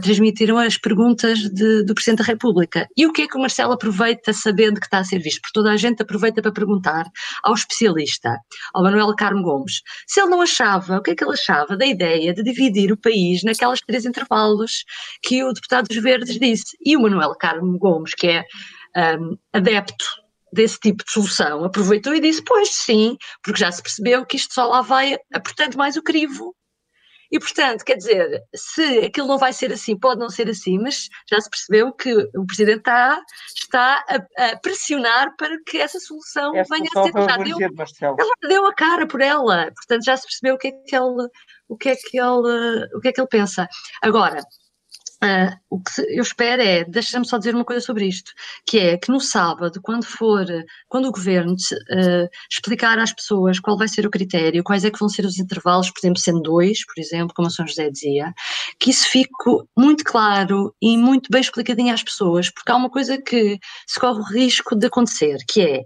transmitiram 0.01 0.57
as 0.57 0.77
perguntas 0.77 1.39
de, 1.39 1.83
do 1.83 1.93
Presidente 1.93 2.19
da 2.19 2.25
República. 2.25 2.87
E 2.97 3.05
o 3.05 3.11
que 3.11 3.23
é 3.23 3.27
que 3.27 3.37
o 3.37 3.41
Marcelo 3.41 3.73
aproveita 3.73 4.33
sabendo 4.33 4.79
que 4.79 4.85
está 4.85 4.99
a 4.99 5.03
ser 5.03 5.19
visto? 5.19 5.41
Porque 5.41 5.53
toda 5.53 5.71
a 5.71 5.77
gente 5.77 6.01
aproveita 6.01 6.41
para 6.41 6.51
perguntar 6.51 7.05
ao 7.43 7.53
especialista, 7.53 8.37
ao 8.73 8.83
Manuel 8.83 9.15
Carmo 9.15 9.41
Gomes, 9.41 9.81
se 10.07 10.19
ele 10.19 10.29
não 10.29 10.41
achava, 10.41 10.97
o 10.97 11.01
que 11.01 11.11
é 11.11 11.15
que 11.15 11.23
ele 11.23 11.33
achava 11.33 11.75
da 11.77 11.85
ideia 11.85 12.33
de 12.33 12.43
dividir 12.43 12.91
o 12.91 12.97
país 12.97 13.43
naquelas 13.43 13.79
três 13.81 14.05
intervalos 14.05 14.83
que 15.21 15.43
o 15.43 15.53
deputado 15.53 15.87
dos 15.87 16.01
Verdes 16.01 16.39
disse. 16.39 16.77
E 16.83 16.95
o 16.95 17.01
Manuel 17.01 17.35
Carmo 17.35 17.77
Gomes, 17.77 18.13
que 18.13 18.27
é 18.27 18.43
um, 19.19 19.37
adepto 19.53 20.05
desse 20.51 20.79
tipo 20.79 21.03
de 21.03 21.11
solução, 21.11 21.63
aproveitou 21.63 22.13
e 22.13 22.19
disse: 22.19 22.43
Pois 22.43 22.69
sim, 22.69 23.15
porque 23.43 23.59
já 23.59 23.71
se 23.71 23.81
percebeu 23.81 24.25
que 24.25 24.35
isto 24.35 24.53
só 24.53 24.65
lá 24.67 24.81
vai 24.81 25.17
apertando 25.33 25.75
mais 25.75 25.95
o 25.95 26.03
crivo 26.03 26.55
e, 27.31 27.39
portanto, 27.39 27.85
quer 27.85 27.95
dizer, 27.95 28.43
se 28.53 28.99
aquilo 29.05 29.27
não 29.27 29.37
vai 29.37 29.53
ser 29.53 29.71
assim, 29.71 29.97
pode 29.97 30.19
não 30.19 30.29
ser 30.29 30.49
assim, 30.49 30.77
mas 30.77 31.07
já 31.29 31.39
se 31.39 31.49
percebeu 31.49 31.93
que 31.93 32.13
o 32.35 32.45
Presidente 32.45 32.79
está, 32.79 33.21
está 33.55 34.05
a, 34.37 34.45
a 34.45 34.57
pressionar 34.57 35.33
para 35.37 35.57
que 35.65 35.77
essa 35.77 35.99
solução 35.99 36.53
essa 36.55 36.75
venha 36.75 36.89
a 36.93 37.03
ser. 37.03 37.11
Já 37.13 37.37
deu, 37.37 37.57
ela 38.19 38.33
deu 38.49 38.65
a 38.65 38.73
cara 38.73 39.07
por 39.07 39.21
ela, 39.21 39.71
portanto, 39.71 40.03
já 40.03 40.17
se 40.17 40.23
percebeu 40.23 40.55
o 40.55 40.57
que 40.57 40.67
é 40.67 40.71
que 40.71 40.95
ele, 40.95 41.27
o 41.69 41.77
que 41.77 41.89
é 41.89 41.95
que 41.95 42.17
ele, 42.17 42.89
o 42.93 42.99
que 42.99 43.07
é 43.07 43.13
que 43.13 43.21
ele 43.21 43.27
pensa. 43.29 43.65
Agora, 44.01 44.41
Uh, 45.23 45.55
o 45.69 45.79
que 45.79 46.01
eu 46.09 46.23
espero 46.23 46.63
é, 46.63 46.83
deixa-me 46.83 47.27
só 47.27 47.37
dizer 47.37 47.53
uma 47.53 47.63
coisa 47.63 47.79
sobre 47.79 48.07
isto, 48.07 48.33
que 48.65 48.79
é 48.79 48.97
que 48.97 49.11
no 49.11 49.19
sábado, 49.19 49.79
quando 49.79 50.03
for, 50.03 50.43
quando 50.89 51.07
o 51.07 51.11
governo 51.11 51.53
uh, 51.53 52.29
explicar 52.51 52.97
às 52.97 53.13
pessoas 53.13 53.59
qual 53.59 53.77
vai 53.77 53.87
ser 53.87 54.03
o 54.03 54.09
critério, 54.09 54.63
quais 54.63 54.83
é 54.83 54.89
que 54.89 54.97
vão 54.97 55.07
ser 55.07 55.23
os 55.23 55.37
intervalos, 55.37 55.91
por 55.91 55.99
exemplo, 55.99 56.19
sendo 56.19 56.41
dois, 56.41 56.83
por 56.87 56.99
exemplo, 56.99 57.35
como 57.35 57.47
a 57.47 57.51
São 57.51 57.67
José 57.67 57.91
dizia, 57.91 58.33
que 58.79 58.89
isso 58.89 59.07
fique 59.07 59.29
muito 59.77 60.03
claro 60.03 60.75
e 60.81 60.97
muito 60.97 61.29
bem 61.31 61.41
explicadinho 61.41 61.93
às 61.93 62.01
pessoas, 62.01 62.49
porque 62.49 62.71
há 62.71 62.75
uma 62.75 62.89
coisa 62.89 63.21
que 63.21 63.59
se 63.85 63.99
corre 63.99 64.19
o 64.19 64.23
risco 64.23 64.75
de 64.75 64.87
acontecer, 64.87 65.37
que 65.47 65.61
é, 65.61 65.81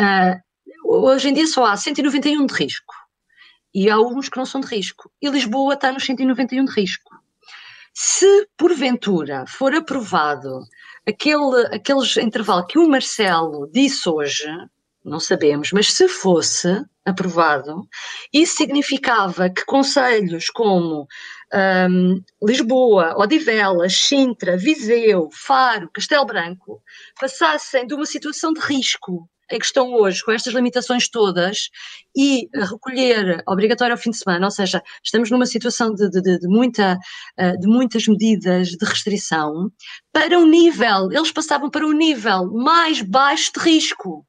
uh, 0.00 0.40
hoje 0.84 1.28
em 1.28 1.32
dia 1.32 1.48
só 1.48 1.64
há 1.64 1.76
191 1.76 2.46
de 2.46 2.54
risco, 2.54 2.94
e 3.74 3.90
há 3.90 3.96
alguns 3.96 4.28
que 4.28 4.38
não 4.38 4.46
são 4.46 4.60
de 4.60 4.68
risco, 4.68 5.10
e 5.20 5.28
Lisboa 5.28 5.74
está 5.74 5.90
nos 5.90 6.04
191 6.04 6.66
de 6.66 6.70
risco. 6.70 7.20
Se 7.92 8.48
porventura 8.56 9.44
for 9.46 9.74
aprovado 9.74 10.60
aquele, 11.06 11.66
aqueles 11.74 12.16
intervalo 12.16 12.66
que 12.66 12.78
o 12.78 12.88
Marcelo 12.88 13.68
disse 13.72 14.08
hoje, 14.08 14.46
não 15.04 15.18
sabemos, 15.18 15.72
mas 15.72 15.92
se 15.92 16.08
fosse 16.08 16.68
aprovado, 17.04 17.88
isso 18.32 18.56
significava 18.56 19.50
que 19.50 19.64
conselhos 19.64 20.50
como 20.50 21.06
um, 21.52 22.22
Lisboa, 22.42 23.14
Odivelas, 23.18 23.94
Sintra, 23.94 24.56
Viseu, 24.56 25.28
Faro, 25.32 25.90
Castelo 25.92 26.26
Branco 26.26 26.82
passassem 27.18 27.86
de 27.86 27.94
uma 27.94 28.06
situação 28.06 28.52
de 28.52 28.60
risco 28.60 29.28
que 29.58 29.66
estão 29.66 29.92
hoje, 29.92 30.22
com 30.24 30.32
estas 30.32 30.54
limitações 30.54 31.08
todas, 31.08 31.70
e 32.16 32.48
recolher 32.54 33.42
obrigatório 33.46 33.94
ao 33.94 34.00
fim 34.00 34.10
de 34.10 34.18
semana, 34.18 34.46
ou 34.46 34.50
seja, 34.50 34.82
estamos 35.04 35.30
numa 35.30 35.46
situação 35.46 35.94
de, 35.94 36.08
de, 36.10 36.38
de, 36.38 36.48
muita, 36.48 36.98
eh, 37.36 37.56
de 37.56 37.66
muitas 37.66 38.06
medidas 38.06 38.68
de 38.68 38.84
restrição, 38.84 39.70
para 40.12 40.38
um 40.38 40.46
nível, 40.46 41.10
eles 41.12 41.32
passavam 41.32 41.70
para 41.70 41.86
um 41.86 41.92
nível 41.92 42.52
mais 42.52 43.00
baixo 43.02 43.52
de 43.56 43.60
risco. 43.60 44.26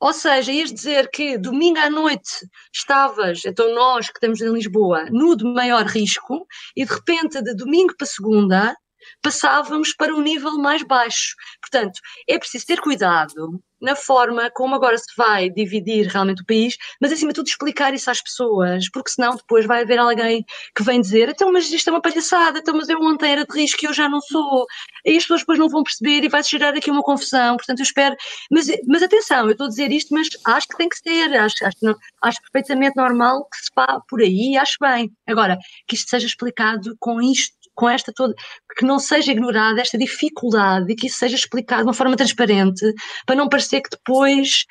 Ou 0.00 0.12
seja, 0.12 0.50
ias 0.50 0.72
dizer 0.72 1.08
que 1.10 1.38
domingo 1.38 1.78
à 1.78 1.88
noite 1.88 2.44
estavas, 2.74 3.44
então 3.44 3.72
nós 3.72 4.06
que 4.08 4.14
estamos 4.14 4.40
em 4.40 4.52
Lisboa, 4.52 5.06
no 5.10 5.36
de 5.36 5.44
maior 5.44 5.86
risco, 5.86 6.44
e 6.76 6.84
de 6.84 6.92
repente 6.92 7.40
de 7.40 7.54
domingo 7.54 7.94
para 7.96 8.06
segunda 8.06 8.74
passávamos 9.22 9.94
para 9.94 10.14
um 10.14 10.20
nível 10.20 10.58
mais 10.58 10.82
baixo. 10.82 11.34
Portanto, 11.60 12.00
é 12.28 12.38
preciso 12.38 12.66
ter 12.66 12.80
cuidado 12.80 13.62
na 13.82 13.96
forma 13.96 14.50
como 14.54 14.74
agora 14.74 14.96
se 14.96 15.14
vai 15.16 15.50
dividir 15.50 16.06
realmente 16.06 16.42
o 16.42 16.46
país, 16.46 16.76
mas 17.00 17.12
acima 17.12 17.32
de 17.32 17.36
tudo 17.36 17.48
explicar 17.48 17.92
isso 17.92 18.10
às 18.10 18.22
pessoas, 18.22 18.88
porque 18.90 19.10
senão 19.10 19.36
depois 19.36 19.66
vai 19.66 19.82
haver 19.82 19.98
alguém 19.98 20.44
que 20.74 20.82
vem 20.82 21.00
dizer 21.00 21.28
então 21.28 21.52
mas 21.52 21.70
isto 21.70 21.88
é 21.88 21.92
uma 21.92 22.00
palhaçada, 22.00 22.60
então 22.60 22.74
mas 22.74 22.88
eu 22.88 22.98
ontem 23.00 23.32
era 23.32 23.44
de 23.44 23.54
risco 23.54 23.84
e 23.84 23.88
eu 23.88 23.92
já 23.92 24.08
não 24.08 24.20
sou, 24.20 24.66
e 25.04 25.16
as 25.16 25.24
pessoas 25.24 25.40
depois 25.40 25.58
não 25.58 25.68
vão 25.68 25.82
perceber 25.82 26.24
e 26.24 26.28
vai-se 26.28 26.50
gerar 26.50 26.74
aqui 26.74 26.90
uma 26.90 27.02
confusão, 27.02 27.56
portanto 27.56 27.80
eu 27.80 27.84
espero, 27.84 28.16
mas, 28.50 28.68
mas 28.86 29.02
atenção, 29.02 29.46
eu 29.46 29.52
estou 29.52 29.66
a 29.66 29.70
dizer 29.70 29.90
isto, 29.90 30.14
mas 30.14 30.28
acho 30.46 30.68
que 30.68 30.76
tem 30.76 30.88
que 30.88 30.98
ser, 30.98 31.34
acho, 31.36 31.64
acho, 31.64 31.98
acho 32.22 32.38
perfeitamente 32.42 32.96
normal 32.96 33.46
que 33.50 33.56
se 33.58 33.70
vá 33.74 34.00
por 34.08 34.20
aí, 34.20 34.56
acho 34.56 34.76
bem. 34.80 35.10
Agora, 35.26 35.58
que 35.86 35.94
isto 35.94 36.10
seja 36.10 36.26
explicado 36.26 36.96
com 36.98 37.20
isto 37.20 37.61
com 37.74 37.88
esta 37.88 38.12
toda, 38.14 38.34
que 38.76 38.84
não 38.84 38.98
seja 38.98 39.32
ignorada 39.32 39.80
esta 39.80 39.98
dificuldade 39.98 40.92
e 40.92 40.94
que 40.94 41.06
isso 41.06 41.18
seja 41.18 41.36
explicado 41.36 41.82
de 41.82 41.88
uma 41.88 41.94
forma 41.94 42.16
transparente, 42.16 42.92
para 43.26 43.36
não 43.36 43.48
parecer 43.48 43.80
que 43.80 43.90
depois 43.90 44.64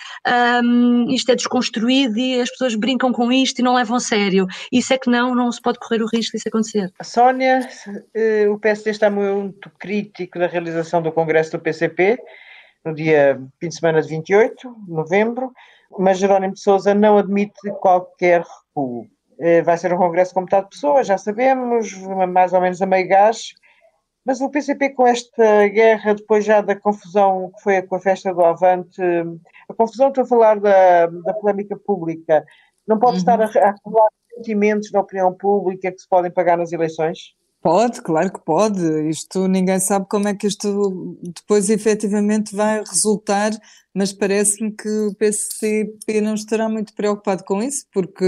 um, 0.64 1.10
isto 1.10 1.32
é 1.32 1.36
desconstruído 1.36 2.18
e 2.18 2.42
as 2.42 2.50
pessoas 2.50 2.76
brincam 2.76 3.12
com 3.12 3.32
isto 3.32 3.60
e 3.60 3.64
não 3.64 3.76
levam 3.76 3.98
a 3.98 4.00
sério. 4.00 4.48
Isso 4.72 4.94
é 4.94 4.98
que 4.98 5.10
não, 5.10 5.36
não 5.36 5.52
se 5.52 5.62
pode 5.62 5.80
correr 5.80 6.02
o 6.02 6.08
risco 6.08 6.36
disso 6.36 6.48
acontecer. 6.48 6.92
Sónia, 7.02 7.68
eh, 8.14 8.48
o 8.50 8.58
PSD 8.60 8.92
está 8.92 9.10
muito 9.10 9.70
crítico 9.80 10.40
da 10.40 10.48
realização 10.48 11.02
do 11.02 11.12
Congresso 11.12 11.52
do 11.52 11.60
PCP, 11.60 12.18
no 12.84 12.94
dia 12.94 13.40
fim 13.60 13.70
de 13.70 13.76
semana 13.76 14.02
de 14.02 14.08
28 14.08 14.76
de 14.86 14.92
novembro. 14.92 15.52
mas 16.00 16.18
Jerónimo 16.18 16.54
de 16.54 16.62
Sousa 16.62 16.94
não 16.94 17.18
admite 17.18 17.70
qualquer 17.80 18.42
recuo. 18.42 19.08
Eh, 19.44 19.64
vai 19.64 19.76
ser 19.76 19.92
um 19.92 19.98
congresso 19.98 20.36
com 20.36 20.42
metade 20.42 20.66
de 20.66 20.70
pessoas, 20.70 21.08
já 21.08 21.18
sabemos, 21.18 21.98
mais 22.30 22.54
ou 22.54 22.62
menos 22.62 22.80
a 22.80 22.86
meio 22.86 23.08
gás, 23.08 23.56
mas 24.24 24.40
o 24.40 24.52
PCP 24.52 24.92
com 24.92 25.08
esta 25.08 25.68
guerra, 25.68 26.14
depois 26.14 26.46
já 26.46 26.62
da 26.62 26.76
confusão 26.76 27.52
que 27.56 27.64
foi 27.64 27.82
com 27.82 27.96
a 27.96 28.00
festa 28.00 28.32
do 28.32 28.46
Avante, 28.46 29.02
a 29.68 29.74
confusão, 29.74 30.10
estou 30.10 30.26
a 30.26 30.28
falar 30.28 30.60
da, 30.60 31.08
da 31.08 31.34
polémica 31.34 31.76
pública, 31.76 32.46
não 32.88 33.00
pode 33.00 33.14
uhum. 33.14 33.18
estar 33.18 33.42
a, 33.42 33.46
a 33.46 33.70
acumular 33.72 34.10
sentimentos 34.36 34.92
na 34.92 35.00
opinião 35.00 35.34
pública 35.34 35.92
que 35.92 36.00
se 36.00 36.08
podem 36.08 36.30
pagar 36.30 36.56
nas 36.56 36.72
eleições? 36.72 37.34
Pode, 37.62 38.02
claro 38.02 38.34
que 38.34 38.40
pode. 38.44 38.82
Isto 39.08 39.48
ninguém 39.48 39.80
sabe 39.80 40.08
como 40.10 40.28
é 40.28 40.34
que 40.34 40.48
isto 40.48 41.16
depois 41.22 41.70
efetivamente 41.70 42.56
vai 42.56 42.80
resultar, 42.84 43.52
mas 43.94 44.12
parece-me 44.12 44.72
que 44.72 44.90
o 44.90 45.14
PCP 45.16 46.22
não 46.22 46.34
estará 46.34 46.68
muito 46.68 46.92
preocupado 46.96 47.44
com 47.44 47.62
isso, 47.62 47.86
porque 47.94 48.26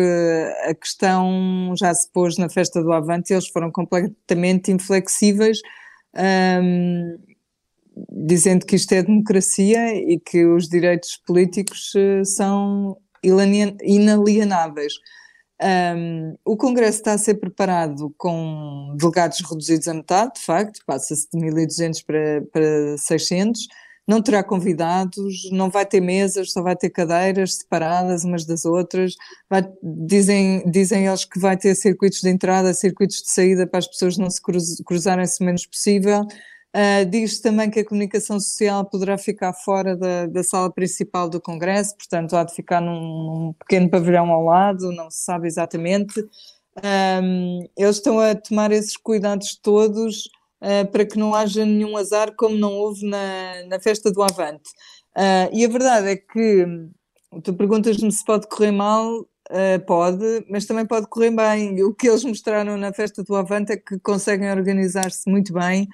a 0.65 0.75
questão 0.75 1.73
já 1.79 1.91
se 1.95 2.07
pôs 2.11 2.37
na 2.37 2.47
festa 2.47 2.83
do 2.83 2.91
Avante 2.93 3.31
e 3.31 3.35
eles 3.35 3.47
foram 3.47 3.71
completamente 3.71 4.71
inflexíveis, 4.71 5.57
hum, 6.15 7.17
dizendo 8.11 8.65
que 8.67 8.75
isto 8.75 8.91
é 8.93 9.01
democracia 9.03 9.95
e 9.95 10.19
que 10.19 10.45
os 10.45 10.67
direitos 10.69 11.17
políticos 11.25 11.91
eh, 11.95 12.23
são 12.23 12.97
inalienáveis. 13.23 14.93
Um, 15.63 16.35
o 16.43 16.57
Congresso 16.57 16.97
está 16.97 17.13
a 17.13 17.17
ser 17.17 17.35
preparado 17.35 18.13
com 18.17 18.93
delegados 18.99 19.39
reduzidos 19.39 19.87
a 19.87 19.93
metade, 19.93 20.33
de 20.35 20.41
facto, 20.41 20.81
passa-se 20.85 21.27
de 21.31 21.39
1.200 21.39 22.05
para, 22.05 22.41
para 22.51 22.97
600. 22.97 23.67
Não 24.05 24.21
terá 24.21 24.43
convidados, 24.43 25.49
não 25.49 25.69
vai 25.69 25.85
ter 25.85 26.01
mesas, 26.01 26.51
só 26.51 26.61
vai 26.61 26.75
ter 26.75 26.89
cadeiras 26.89 27.55
separadas 27.55 28.25
umas 28.25 28.43
das 28.43 28.65
outras. 28.65 29.15
Vai, 29.49 29.65
dizem, 29.81 30.69
dizem 30.69 31.07
eles 31.07 31.23
que 31.23 31.39
vai 31.39 31.55
ter 31.55 31.73
circuitos 31.75 32.19
de 32.19 32.29
entrada, 32.29 32.73
circuitos 32.73 33.21
de 33.21 33.29
saída 33.31 33.65
para 33.65 33.79
as 33.79 33.87
pessoas 33.87 34.17
não 34.17 34.29
se 34.29 34.41
cruz, 34.41 34.81
cruzarem-se 34.85 35.41
o 35.41 35.45
menos 35.45 35.65
possível. 35.65 36.27
Uh, 36.75 37.05
diz 37.07 37.39
também 37.39 37.69
que 37.69 37.81
a 37.81 37.85
comunicação 37.85 38.39
social 38.39 38.83
poderá 38.83 39.15
ficar 39.15 39.53
fora 39.53 39.95
da, 39.95 40.25
da, 40.25 40.43
sala 40.43 40.71
principal 40.73 41.29
do 41.29 41.39
Congresso, 41.39 41.95
portanto, 41.95 42.35
há 42.35 42.43
de 42.43 42.51
ficar 42.51 42.81
num, 42.81 42.99
num 42.99 43.53
pequeno 43.53 43.87
pavilhão 43.87 44.31
ao 44.31 44.43
lado, 44.43 44.91
não 44.91 45.07
se 45.11 45.23
sabe 45.23 45.47
exatamente. 45.47 46.19
Um, 47.21 47.69
eles 47.77 47.97
estão 47.97 48.19
a 48.19 48.33
tomar 48.33 48.71
esses 48.71 48.97
cuidados 48.97 49.55
todos 49.55 50.25
uh, 50.63 50.91
para 50.91 51.05
que 51.05 51.19
não 51.19 51.35
haja 51.35 51.63
nenhum 51.63 51.95
azar, 51.95 52.33
como 52.35 52.57
não 52.57 52.73
houve 52.73 53.07
na, 53.07 53.65
na 53.67 53.79
festa 53.79 54.11
do 54.11 54.23
Avante. 54.23 54.71
Uh, 55.15 55.53
e 55.53 55.63
a 55.63 55.69
verdade 55.69 56.07
é 56.07 56.15
que 56.15 56.65
tu 57.43 57.53
perguntas-me 57.53 58.11
se 58.11 58.25
pode 58.25 58.47
correr 58.47 58.71
mal, 58.71 59.25
Uh, 59.51 59.77
pode, 59.85 60.45
mas 60.49 60.65
também 60.65 60.85
pode 60.85 61.05
correr 61.07 61.29
bem. 61.29 61.83
O 61.83 61.93
que 61.93 62.07
eles 62.07 62.23
mostraram 62.23 62.77
na 62.77 62.93
festa 62.93 63.21
do 63.23 63.35
Avante 63.35 63.73
é 63.73 63.77
que 63.77 63.99
conseguem 63.99 64.49
organizar-se 64.49 65.29
muito 65.29 65.53
bem, 65.53 65.87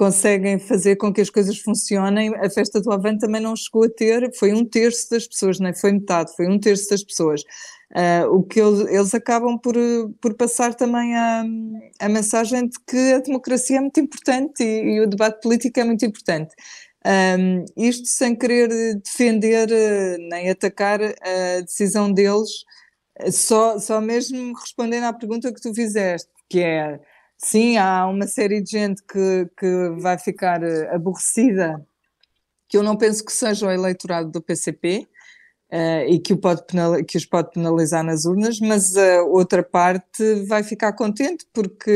conseguem 0.00 0.58
fazer 0.58 0.96
com 0.96 1.12
que 1.12 1.20
as 1.20 1.28
coisas 1.28 1.58
funcionem. 1.58 2.34
A 2.36 2.48
festa 2.48 2.80
do 2.80 2.90
Avante 2.90 3.20
também 3.20 3.42
não 3.42 3.54
chegou 3.54 3.84
a 3.84 3.88
ter, 3.90 4.34
foi 4.34 4.50
um 4.50 4.64
terço 4.64 5.10
das 5.10 5.26
pessoas, 5.26 5.60
nem 5.60 5.74
foi 5.74 5.92
metade, 5.92 6.34
foi 6.34 6.48
um 6.48 6.58
terço 6.58 6.88
das 6.88 7.04
pessoas. 7.04 7.42
Uh, 7.90 8.34
o 8.34 8.42
que 8.42 8.58
eles, 8.58 8.80
eles, 8.88 9.14
acabam 9.14 9.58
por, 9.58 9.74
por 10.18 10.32
passar 10.32 10.72
também 10.72 11.14
a, 11.14 11.44
a 12.00 12.08
mensagem 12.08 12.66
de 12.66 12.78
que 12.86 13.12
a 13.12 13.18
democracia 13.18 13.76
é 13.76 13.80
muito 13.80 14.00
importante 14.00 14.64
e, 14.64 14.94
e 14.94 15.00
o 15.02 15.06
debate 15.06 15.42
político 15.42 15.78
é 15.78 15.84
muito 15.84 16.02
importante. 16.06 16.54
Um, 17.04 17.66
isto 17.76 18.08
sem 18.08 18.34
querer 18.34 18.68
defender 19.04 19.68
nem 20.30 20.48
atacar 20.48 20.98
a 21.02 21.60
decisão 21.60 22.10
deles, 22.10 22.64
só, 23.30 23.78
só 23.78 24.00
mesmo 24.00 24.54
respondendo 24.54 25.04
à 25.04 25.12
pergunta 25.12 25.52
que 25.52 25.60
tu 25.60 25.74
fizeste, 25.74 26.30
que 26.48 26.60
é 26.60 26.98
Sim, 27.42 27.78
há 27.78 28.06
uma 28.06 28.26
série 28.26 28.60
de 28.60 28.70
gente 28.70 29.02
que, 29.02 29.48
que 29.56 29.88
vai 29.98 30.18
ficar 30.18 30.62
eh, 30.62 30.94
aborrecida, 30.94 31.84
que 32.68 32.76
eu 32.76 32.82
não 32.82 32.96
penso 32.98 33.24
que 33.24 33.32
seja 33.32 33.66
o 33.66 33.70
eleitorado 33.70 34.30
do 34.30 34.42
PCP, 34.42 35.08
Uh, 35.72 35.76
eh, 35.76 36.10
e 36.14 36.18
que, 36.18 36.34
pode 36.34 36.64
que, 37.06 37.16
os 37.16 37.24
pode 37.24 37.52
penalizar 37.52 38.02
nas 38.02 38.24
urnas, 38.24 38.58
mas 38.58 38.96
a 38.96 39.22
outra 39.22 39.62
parte 39.62 40.44
vai 40.48 40.64
ficar 40.64 40.92
contente 40.94 41.46
porque 41.52 41.90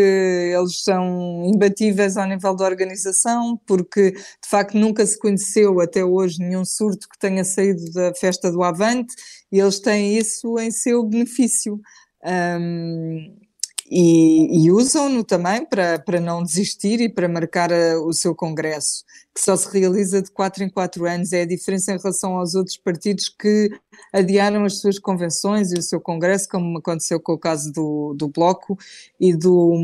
eles 0.57 0.85
são 0.85 1.45
imbatíveis 1.53 2.17
ao 2.17 2.29
nível 2.29 2.55
da 2.55 2.67
organização, 2.67 3.61
porque 3.67 4.13
de 4.13 4.49
facto 4.49 4.79
nunca 4.79 5.05
se 5.05 5.19
conheceu 5.19 5.81
até 5.81 6.05
hoje 6.05 6.39
nenhum 6.39 6.65
surto 6.65 7.09
que 7.09 7.19
tenha 7.19 7.45
saído 7.45 7.91
da 7.93 8.15
festa 8.15 8.49
do 8.53 8.63
Avante 8.63 9.13
e 9.51 9.59
eles 9.59 9.81
têm 9.81 10.17
isso 10.17 10.57
em 10.61 10.71
seu 10.71 11.03
benefício. 11.05 11.81
Um, 12.25 13.44
e, 13.91 14.65
e 14.65 14.71
usam-no 14.71 15.23
também 15.23 15.65
para, 15.65 15.99
para 15.99 16.21
não 16.21 16.43
desistir 16.43 17.01
e 17.01 17.09
para 17.09 17.29
marcar 17.29 17.73
a, 17.73 17.77
eh, 17.77 17.97
o 17.97 18.13
seu 18.13 18.35
congresso, 18.35 19.05
que 19.35 19.41
só 19.41 19.57
se 19.57 19.71
realiza 19.79 20.23
de 20.23 20.31
quatro 20.31 20.65
em 20.65 20.71
quatro 20.71 21.07
anos. 21.07 21.33
É 21.33 21.43
a 21.43 21.47
diferença 21.47 21.93
em 21.93 21.99
relação 21.99 22.39
aos 22.39 22.55
outros 22.55 22.77
partidos 22.79 23.29
que 23.29 23.71
adiaram 24.13 24.65
as 24.65 24.79
suas 24.81 24.99
convenções 24.99 25.71
e 25.73 25.79
o 25.79 25.83
seu 25.83 26.01
congresso, 26.01 26.49
como 26.49 26.79
aconteceu 26.79 27.21
com 27.21 27.33
o 27.33 27.39
caso 27.39 27.71
do, 27.73 28.15
do 28.15 28.29
Bloco 28.29 28.79
e 29.21 29.37
do, 29.37 29.75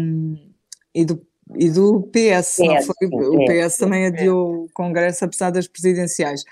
e 0.95 1.05
do 1.05 1.21
e 1.57 1.69
do 1.69 2.03
PS, 2.13 2.57
PS 2.57 2.59
não 2.59 2.83
foi? 2.83 3.09
o 3.09 3.45
PS 3.45 3.77
também 3.77 4.07
adiou 4.07 4.65
o 4.65 4.69
Congresso, 4.73 5.25
apesar 5.25 5.51
das 5.51 5.67
presidenciais. 5.67 6.45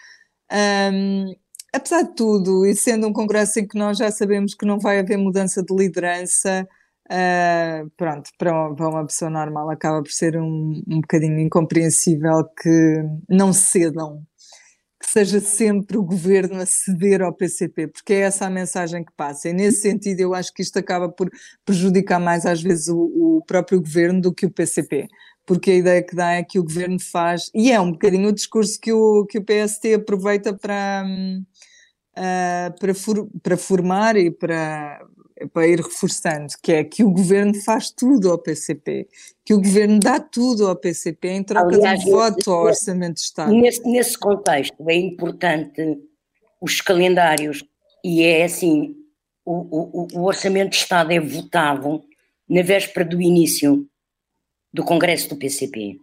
Um, 0.53 1.35
apesar 1.73 2.03
de 2.03 2.15
tudo, 2.15 2.67
e 2.67 2.75
sendo 2.75 3.07
um 3.07 3.13
Congresso 3.13 3.61
em 3.61 3.67
que 3.67 3.79
nós 3.79 3.99
já 3.99 4.11
sabemos 4.11 4.55
que 4.55 4.67
não 4.67 4.79
vai 4.79 4.99
haver 4.99 5.17
mudança 5.17 5.63
de 5.63 5.75
liderança, 5.75 6.67
Uh, 7.11 7.89
pronto, 7.97 8.31
para, 8.37 8.75
para 8.75 8.89
uma 8.89 9.07
pessoa 9.07 9.31
normal 9.31 9.71
acaba 9.71 10.03
por 10.03 10.13
ser 10.13 10.37
um, 10.37 10.83
um 10.87 11.01
bocadinho 11.01 11.41
incompreensível 11.41 12.45
que 12.45 13.03
não 13.27 13.51
cedam, 13.51 14.23
que 15.01 15.09
seja 15.09 15.41
sempre 15.41 15.97
o 15.97 16.03
governo 16.03 16.61
a 16.61 16.67
ceder 16.67 17.23
ao 17.23 17.33
PCP, 17.33 17.89
porque 17.89 18.13
é 18.13 18.21
essa 18.21 18.45
a 18.47 18.51
mensagem 18.51 19.03
que 19.03 19.13
passa. 19.17 19.49
E 19.49 19.55
nesse 19.55 19.81
sentido, 19.81 20.21
eu 20.21 20.35
acho 20.35 20.53
que 20.53 20.61
isto 20.61 20.79
acaba 20.79 21.09
por 21.09 21.31
prejudicar 21.65 22.21
mais 22.21 22.45
às 22.45 22.61
vezes 22.61 22.89
o, 22.89 22.99
o 23.39 23.45
próprio 23.47 23.81
governo 23.81 24.21
do 24.21 24.35
que 24.35 24.45
o 24.45 24.51
PCP. 24.51 25.09
Porque 25.47 25.71
a 25.71 25.77
ideia 25.77 26.03
que 26.03 26.15
dá 26.15 26.33
é 26.33 26.45
que 26.45 26.59
o 26.59 26.65
governo 26.65 27.01
faz, 27.01 27.51
e 27.55 27.73
é 27.73 27.81
um 27.81 27.93
bocadinho 27.93 28.29
o 28.29 28.33
discurso 28.35 28.79
que 28.79 28.93
o, 28.93 29.25
que 29.25 29.39
o 29.39 29.45
PST 29.45 29.95
aproveita 29.95 30.53
para, 30.53 31.07
uh, 32.19 32.79
para, 32.79 32.95
for, 32.95 33.27
para 33.43 33.57
formar 33.57 34.15
e 34.17 34.31
para, 34.31 35.01
para 35.53 35.67
ir 35.67 35.81
reforçando, 35.81 36.53
que 36.63 36.73
é 36.73 36.85
que 36.85 37.05
o 37.05 37.11
governo 37.11 37.55
faz 37.63 37.91
tudo 37.91 38.31
ao 38.31 38.39
PCP, 38.39 39.09
que 39.45 39.55
o 39.55 39.59
governo 39.59 40.01
dá 40.01 40.19
tudo 40.21 40.67
ao 40.67 40.77
PCP 40.77 41.29
em 41.29 41.43
troca 41.43 41.75
Aliás, 41.75 42.01
de 42.01 42.09
um 42.09 42.11
voto 42.13 42.51
ao 42.51 42.65
Orçamento 42.65 43.15
de 43.15 43.21
Estado. 43.21 43.53
Nesse, 43.53 43.83
nesse 43.89 44.19
contexto 44.19 44.89
é 44.89 44.95
importante 44.95 45.99
os 46.61 46.81
calendários, 46.81 47.65
e 48.05 48.23
é 48.23 48.45
assim, 48.45 48.97
o, 49.45 50.07
o, 50.15 50.21
o 50.21 50.25
Orçamento 50.25 50.71
de 50.71 50.77
Estado 50.77 51.13
é 51.13 51.21
votado 51.21 52.05
na 52.49 52.63
véspera 52.63 53.05
do 53.05 53.21
início 53.21 53.89
do 54.73 54.85
Congresso 54.85 55.29
do 55.29 55.37
PCP. 55.37 55.99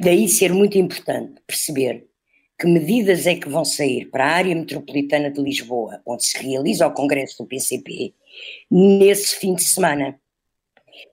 Daí 0.00 0.28
ser 0.28 0.52
muito 0.52 0.76
importante 0.76 1.40
perceber 1.46 2.06
que 2.58 2.66
medidas 2.66 3.26
é 3.26 3.34
que 3.34 3.48
vão 3.48 3.64
sair 3.64 4.06
para 4.10 4.24
a 4.24 4.32
área 4.32 4.54
metropolitana 4.54 5.30
de 5.30 5.40
Lisboa, 5.40 6.00
onde 6.06 6.24
se 6.24 6.38
realiza 6.38 6.86
o 6.86 6.94
congresso 6.94 7.42
do 7.42 7.48
PCP, 7.48 8.14
nesse 8.70 9.36
fim 9.36 9.54
de 9.54 9.64
semana. 9.64 10.20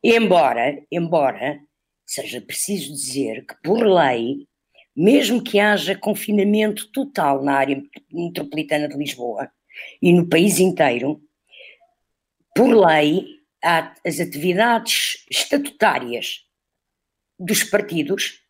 Embora, 0.04 0.82
embora 0.92 1.60
seja 2.06 2.42
preciso 2.42 2.94
dizer 2.94 3.46
que 3.46 3.56
por 3.64 3.86
lei, 3.86 4.48
mesmo 4.96 5.42
que 5.42 5.60
haja 5.60 5.98
confinamento 5.98 6.92
total 6.92 7.44
na 7.44 7.56
área 7.56 7.82
metropolitana 8.12 8.88
de 8.88 8.98
Lisboa 8.98 9.50
e 10.02 10.14
no 10.14 10.28
país 10.28 10.60
inteiro, 10.60 11.22
por 12.56 12.68
lei, 12.68 13.26
as 13.64 14.20
atividades 14.20 15.26
estatutárias 15.30 16.46
dos 17.40 17.64
partidos 17.64 18.41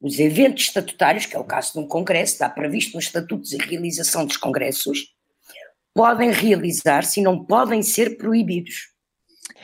os 0.00 0.18
eventos 0.18 0.64
estatutários, 0.64 1.26
que 1.26 1.36
é 1.36 1.38
o 1.38 1.44
caso 1.44 1.72
de 1.72 1.78
um 1.78 1.88
congresso, 1.88 2.34
está 2.34 2.48
previsto 2.48 2.94
nos 2.94 3.06
estatutos 3.06 3.54
a 3.54 3.62
realização 3.62 4.26
dos 4.26 4.36
congressos, 4.36 5.14
podem 5.94 6.30
realizar-se 6.30 7.20
e 7.20 7.22
não 7.22 7.44
podem 7.44 7.82
ser 7.82 8.18
proibidos. 8.18 8.94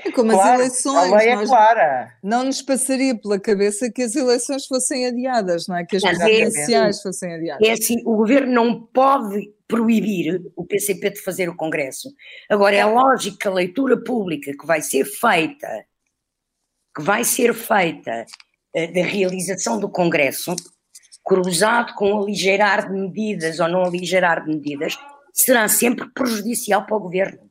É 0.05 0.11
como 0.11 0.33
claro, 0.33 0.55
as 0.55 0.59
eleições. 0.61 1.13
A 1.13 1.17
lei 1.17 1.29
é 1.29 1.47
clara. 1.47 2.19
Não 2.23 2.45
nos 2.45 2.63
passaria 2.63 3.15
pela 3.15 3.39
cabeça 3.39 3.91
que 3.91 4.03
as 4.03 4.17
eleições 4.17 4.67
fossem 4.67 5.07
adiadas, 5.07 5.67
não 5.69 5.77
é? 5.77 5.85
Que 5.85 5.97
as 5.97 6.03
presidenciais 6.03 6.99
é, 6.99 7.03
fossem 7.03 7.35
adiadas. 7.35 7.69
É 7.69 7.73
assim, 7.73 8.01
o 8.05 8.17
governo 8.17 8.53
não 8.53 8.81
pode 8.81 9.53
proibir 9.69 10.43
o 10.57 10.65
PCP 10.65 11.11
de 11.11 11.21
fazer 11.21 11.49
o 11.49 11.57
Congresso. 11.57 12.09
Agora, 12.49 12.75
é 12.75 12.85
lógico 12.85 13.39
que 13.39 13.49
a 13.49 13.53
leitura 13.53 14.03
pública 14.03 14.53
que 14.59 14.67
vai 14.67 14.81
ser 14.81 15.05
feita, 15.05 15.85
que 16.97 17.03
vai 17.03 17.25
ser 17.25 17.55
feita 17.55 18.25
da 18.75 19.03
realização 19.03 19.79
do 19.79 19.89
Congresso, 19.89 20.57
cruzado 21.25 21.95
com 21.95 22.13
o 22.13 22.23
aligeirar 22.23 22.91
de 22.91 22.99
medidas 22.99 23.61
ou 23.61 23.69
não 23.69 23.85
aligeirar 23.85 24.45
de 24.45 24.51
medidas, 24.51 24.99
será 25.33 25.69
sempre 25.69 26.09
prejudicial 26.13 26.85
para 26.85 26.97
o 26.97 27.01
governo. 27.01 27.51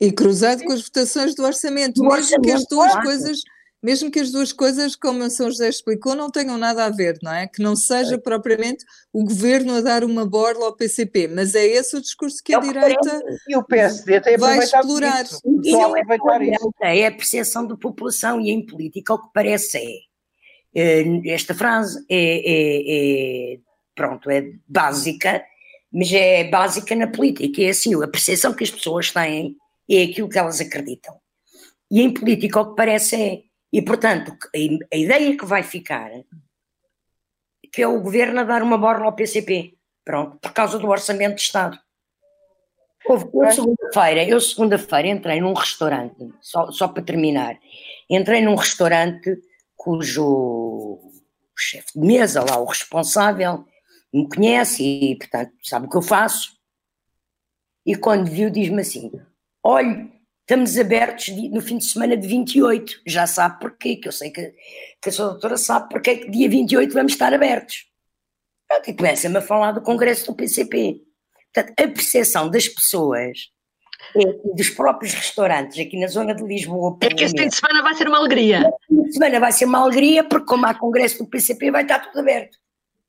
E 0.00 0.12
cruzado 0.12 0.62
com 0.62 0.72
as 0.72 0.82
votações 0.82 1.34
do 1.34 1.44
orçamento, 1.44 1.94
Do 1.94 2.02
mesmo 2.04 2.16
orçamento, 2.16 2.42
que 2.42 2.52
as 2.52 2.64
duas 2.66 2.92
claro. 2.92 3.06
coisas, 3.06 3.38
mesmo 3.82 4.10
que 4.10 4.20
as 4.20 4.30
duas 4.30 4.52
coisas, 4.52 4.94
como 4.94 5.24
a 5.24 5.30
São 5.30 5.50
José 5.50 5.68
explicou, 5.68 6.14
não 6.14 6.30
tenham 6.30 6.56
nada 6.56 6.84
a 6.84 6.90
ver, 6.90 7.18
não 7.20 7.32
é? 7.32 7.48
Que 7.48 7.60
não 7.60 7.74
seja 7.74 8.16
propriamente 8.16 8.84
o 9.12 9.24
governo 9.24 9.74
a 9.74 9.80
dar 9.80 10.04
uma 10.04 10.24
borla 10.24 10.66
ao 10.66 10.76
PCP, 10.76 11.26
mas 11.26 11.56
é 11.56 11.66
esse 11.66 11.96
o 11.96 12.00
discurso 12.00 12.36
que 12.44 12.52
É 12.52 12.56
a 12.56 12.58
o 12.60 12.62
que 12.62 12.68
direita 12.68 13.22
E 13.48 13.56
o 13.56 13.64
PSD 13.64 14.20
tem 14.20 14.38
vai 14.38 14.58
explorar. 14.58 15.24
isso. 15.24 15.40
E 15.64 15.74
a 15.74 15.78
não 15.78 15.96
é 15.96 16.02
direita, 16.04 16.68
é 16.82 17.06
a 17.06 17.12
percepção 17.12 17.66
da 17.66 17.76
população 17.76 18.40
e 18.40 18.50
em 18.50 18.64
política 18.64 19.14
o 19.14 19.20
que 19.20 19.28
parece 19.34 19.78
é, 19.78 19.84
eh, 19.84 19.98
esta 21.26 21.54
frase 21.54 22.04
é, 22.08 22.16
é- 22.16 23.54
é- 23.54 23.58
pronto, 23.94 24.30
é 24.30 24.52
básica, 24.66 25.44
mas 25.92 26.12
é 26.12 26.44
básica 26.44 26.94
na 26.94 27.06
política, 27.06 27.62
é 27.62 27.70
assim, 27.70 27.94
a 28.02 28.08
percepção 28.08 28.54
que 28.54 28.64
as 28.64 28.70
pessoas 28.70 29.10
têm 29.10 29.56
é 29.90 30.02
aquilo 30.04 30.28
que 30.28 30.38
elas 30.38 30.60
acreditam. 30.60 31.16
E 31.90 32.02
em 32.02 32.12
política 32.12 32.60
o 32.60 32.70
que 32.70 32.76
parece 32.76 33.16
é, 33.16 33.42
e 33.72 33.82
portanto, 33.82 34.36
a, 34.54 34.96
ideia 34.96 35.36
que 35.36 35.46
vai 35.46 35.62
ficar 35.62 36.10
que 37.72 37.82
é 37.82 37.86
o 37.88 38.00
governo 38.00 38.40
a 38.40 38.44
dar 38.44 38.62
uma 38.62 38.78
borla 38.78 39.04
ao 39.04 39.14
PCP, 39.14 39.74
pronto, 40.04 40.38
por 40.38 40.52
causa 40.52 40.78
do 40.78 40.88
orçamento 40.88 41.36
de 41.36 41.42
Estado. 41.42 41.78
Houve, 43.06 43.26
segunda-feira, 43.52 44.24
eu 44.24 44.40
segunda-feira 44.40 45.08
entrei 45.08 45.40
num 45.40 45.54
restaurante, 45.54 46.32
só, 46.40 46.70
só 46.70 46.88
para 46.88 47.02
terminar, 47.02 47.58
entrei 48.08 48.40
num 48.40 48.54
restaurante 48.54 49.40
cujo 49.78 50.98
chefe 51.56 51.98
de 51.98 52.06
mesa, 52.06 52.44
lá 52.44 52.58
o 52.58 52.66
responsável, 52.66 53.64
me 54.12 54.28
conhece 54.28 54.82
e, 54.82 55.16
portanto, 55.16 55.52
sabe 55.62 55.86
o 55.86 55.88
que 55.90 55.96
eu 55.96 56.02
faço. 56.02 56.58
E 57.86 57.94
quando 57.94 58.30
viu, 58.30 58.50
diz-me 58.50 58.82
assim: 58.82 59.10
olhe, 59.62 60.12
estamos 60.40 60.76
abertos 60.76 61.28
no 61.28 61.60
fim 61.60 61.78
de 61.78 61.84
semana 61.84 62.16
de 62.16 62.26
28. 62.26 63.02
Já 63.06 63.26
sabe 63.26 63.60
porquê, 63.60 63.96
que 63.96 64.08
eu 64.08 64.12
sei 64.12 64.30
que, 64.30 64.54
que 65.00 65.08
a 65.08 65.12
sua 65.12 65.30
doutora 65.30 65.56
sabe 65.56 65.88
porque 65.88 66.10
é 66.10 66.16
que 66.16 66.30
dia 66.30 66.48
28 66.48 66.92
vamos 66.92 67.12
estar 67.12 67.32
abertos. 67.32 67.86
Pronto, 68.66 68.90
e 68.90 68.94
começa-me 68.94 69.38
a 69.38 69.42
falar 69.42 69.72
do 69.72 69.80
congresso 69.80 70.26
do 70.26 70.34
PCP. 70.34 71.02
Portanto, 71.54 71.80
a 71.80 71.88
percepção 71.88 72.50
das 72.50 72.68
pessoas 72.68 73.50
dos 74.54 74.70
próprios 74.70 75.12
restaurantes 75.14 75.78
aqui 75.78 75.98
na 75.98 76.06
zona 76.06 76.34
de 76.34 76.42
Lisboa, 76.44 76.96
É 77.02 77.08
que 77.08 77.24
este 77.24 77.40
fim 77.40 77.48
de 77.48 77.54
semana 77.56 77.82
vai 77.82 77.94
ser 77.94 78.08
uma 78.08 78.18
alegria. 78.18 78.70
fim 78.86 79.02
de 79.02 79.12
semana 79.12 79.40
vai 79.40 79.52
ser 79.52 79.64
uma 79.64 79.78
alegria, 79.80 80.24
porque 80.24 80.46
como 80.46 80.66
há 80.66 80.74
congresso 80.74 81.18
do 81.18 81.26
PCP 81.26 81.70
vai 81.70 81.82
estar 81.82 81.98
tudo 82.00 82.20
aberto. 82.20 82.56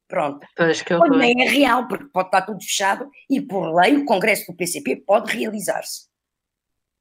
Pronto. 0.08 0.46
Pois 0.58 0.82
que 0.82 0.94
nem 1.18 1.42
é 1.46 1.50
real, 1.50 1.88
porque 1.88 2.06
pode 2.06 2.30
estar 2.30 2.42
tudo 2.42 2.60
fechado 2.64 3.08
e 3.30 3.40
por 3.40 3.72
lei 3.76 3.96
o 3.96 4.06
congresso 4.06 4.52
do 4.52 4.58
PCP 4.58 4.96
pode 5.06 5.32
realizar-se. 5.38 6.10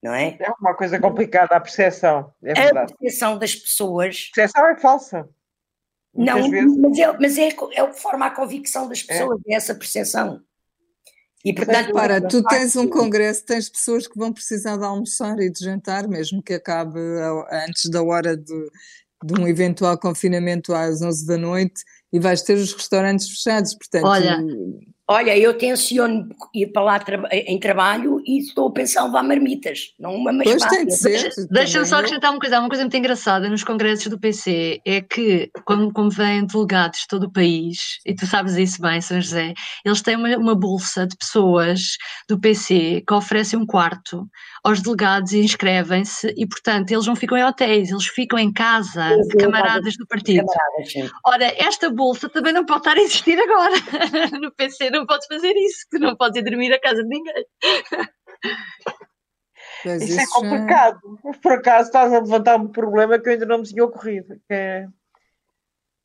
Não 0.02 0.14
é? 0.14 0.36
É 0.38 0.50
uma 0.60 0.74
coisa 0.74 1.00
complicada 1.00 1.56
a 1.56 1.60
percepção. 1.60 2.30
É 2.42 2.52
A 2.52 2.54
verdade. 2.54 2.94
percepção 2.94 3.38
das 3.38 3.54
pessoas. 3.54 4.28
A 4.32 4.36
percepção 4.36 4.66
é 4.70 4.76
falsa. 4.78 5.28
Muitas 6.14 6.36
Não, 6.36 6.50
vezes. 6.50 6.76
mas, 6.78 6.98
é, 6.98 7.12
mas 7.18 7.38
é, 7.38 7.48
é 7.74 7.82
o 7.82 7.90
que 7.92 8.00
forma 8.00 8.26
a 8.26 8.30
convicção 8.30 8.88
das 8.88 9.02
pessoas, 9.02 9.40
é 9.48 9.54
essa 9.54 9.74
percepção. 9.74 10.40
E 11.48 11.54
portanto, 11.54 11.92
Para, 11.92 12.20
tu 12.20 12.42
de 12.42 12.48
tens 12.48 12.76
um 12.76 12.86
congresso, 12.86 13.44
tens 13.44 13.68
pessoas 13.68 14.06
que 14.06 14.18
vão 14.18 14.32
precisar 14.32 14.76
de 14.76 14.84
almoçar 14.84 15.38
e 15.40 15.50
de 15.50 15.64
jantar, 15.64 16.06
mesmo 16.06 16.42
que 16.42 16.54
acabe 16.54 17.00
antes 17.66 17.88
da 17.88 18.02
hora 18.02 18.36
de, 18.36 18.70
de 19.24 19.40
um 19.40 19.48
eventual 19.48 19.96
confinamento 19.96 20.74
às 20.74 21.00
11 21.00 21.26
da 21.26 21.38
noite 21.38 21.82
e 22.12 22.18
vais 22.18 22.42
ter 22.42 22.54
os 22.54 22.72
restaurantes 22.72 23.28
fechados, 23.28 23.74
portanto... 23.74 24.04
Olha, 24.04 24.38
Olha, 25.10 25.38
eu 25.38 25.56
tenciono 25.56 26.28
ir 26.54 26.66
para 26.66 26.82
lá 26.82 27.04
em 27.32 27.58
trabalho 27.58 28.17
e 28.26 28.38
estou 28.38 28.68
a 28.68 28.72
pensar 28.72 29.02
em 29.02 29.06
levar 29.06 29.22
marmitas, 29.22 29.94
não 29.98 30.14
uma 30.14 30.32
mas 30.32 30.48
Pois 30.48 30.64
tem 30.66 30.86
de 30.86 30.96
ser. 30.96 31.10
Deixa- 31.22 31.46
Deixa-me 31.50 31.86
só 31.86 31.96
acrescentar 31.96 32.30
uma 32.30 32.40
coisa, 32.40 32.58
uma 32.60 32.68
coisa 32.68 32.82
muito 32.84 32.96
engraçada 32.96 33.48
nos 33.48 33.64
congressos 33.64 34.06
do 34.08 34.18
PC, 34.18 34.80
é 34.84 35.00
que 35.00 35.50
quando, 35.64 35.92
como 35.92 36.10
vêm 36.10 36.46
delegados 36.46 37.00
de 37.00 37.06
todo 37.08 37.24
o 37.24 37.32
país, 37.32 37.98
e 38.06 38.14
tu 38.14 38.26
sabes 38.26 38.56
isso 38.56 38.80
bem, 38.80 39.00
São 39.00 39.20
José, 39.20 39.54
eles 39.84 40.02
têm 40.02 40.16
uma, 40.16 40.36
uma 40.36 40.54
bolsa 40.54 41.06
de 41.06 41.16
pessoas 41.16 41.96
do 42.28 42.38
PC 42.38 43.02
que 43.06 43.14
oferecem 43.14 43.58
um 43.58 43.66
quarto 43.66 44.26
aos 44.64 44.80
delegados 44.82 45.32
e 45.32 45.38
inscrevem-se, 45.40 46.32
e 46.36 46.46
portanto 46.46 46.90
eles 46.90 47.06
não 47.06 47.16
ficam 47.16 47.36
em 47.38 47.44
hotéis, 47.44 47.90
eles 47.90 48.06
ficam 48.06 48.38
em 48.38 48.52
casa 48.52 49.08
Sim, 49.10 49.20
de 49.22 49.24
sim, 49.32 49.38
camaradas 49.38 49.96
do 49.96 50.06
partido. 50.06 50.46
Camaradas, 50.46 50.92
sim. 50.92 51.08
Ora, 51.26 51.44
esta 51.56 51.90
bolsa 51.90 52.28
também 52.28 52.52
não 52.52 52.64
pode 52.66 52.80
estar 52.80 52.96
a 52.96 53.00
existir 53.00 53.38
agora. 53.38 53.74
No 54.40 54.52
PC 54.52 54.90
não 54.90 55.06
podes 55.06 55.26
fazer 55.26 55.52
isso, 55.56 55.86
tu 55.90 55.98
não 55.98 56.16
podes 56.16 56.38
ir 56.40 56.44
dormir 56.44 56.72
à 56.72 56.80
casa 56.80 57.02
de 57.02 57.08
ninguém. 57.08 57.44
Pois 59.82 60.02
Isso 60.02 60.20
é 60.20 60.24
já- 60.24 60.30
complicado. 60.32 61.00
Por 61.42 61.52
acaso 61.52 61.88
estás 61.88 62.12
a 62.12 62.18
levantar 62.20 62.56
um 62.56 62.68
problema 62.68 63.18
que 63.18 63.28
eu 63.28 63.32
ainda 63.32 63.46
não 63.46 63.58
me 63.58 63.64
tinha 63.64 63.84
ocorrido. 63.84 64.34
que 64.48 64.54
é- 64.54 64.86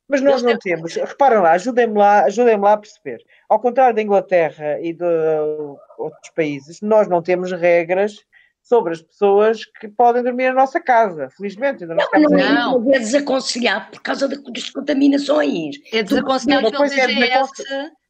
Mas 0.08 0.20
nós 0.20 0.42
não 0.42 0.56
temos. 0.58 0.94
Reparem 0.94 1.38
lá, 1.38 1.52
ajudem-me 1.52 1.98
lá, 1.98 2.24
ajudem 2.24 2.56
lá 2.58 2.74
a 2.74 2.76
perceber. 2.78 3.24
Ao 3.48 3.58
contrário 3.58 3.94
da 3.96 4.02
Inglaterra 4.02 4.78
e 4.80 4.92
de 4.92 5.04
outros 5.98 6.30
países, 6.36 6.80
nós 6.82 7.08
não 7.08 7.22
temos 7.22 7.50
regras 7.52 8.18
sobre 8.62 8.92
as 8.92 9.02
pessoas 9.02 9.64
que 9.64 9.88
podem 9.88 10.22
dormir 10.22 10.48
na 10.48 10.54
nossa 10.60 10.80
casa. 10.80 11.28
Felizmente, 11.36 11.84
ainda 11.84 11.94
não, 11.94 12.06
Não, 12.12 12.20
não 12.30 12.38
é, 12.38 12.52
Não. 12.52 12.78
mas 12.80 12.96
é 12.96 12.98
desaconselhado 12.98 13.90
por 13.92 14.02
causa 14.02 14.28
da- 14.28 14.36
das 14.36 14.70
contaminações. 14.70 15.76
É 15.92 16.02
desaconselhado 16.02 16.62
Uma 16.62 16.70
pelo 16.70 16.82
coisa 16.82 17.00
é 17.00 17.06
DGS, 17.06 17.52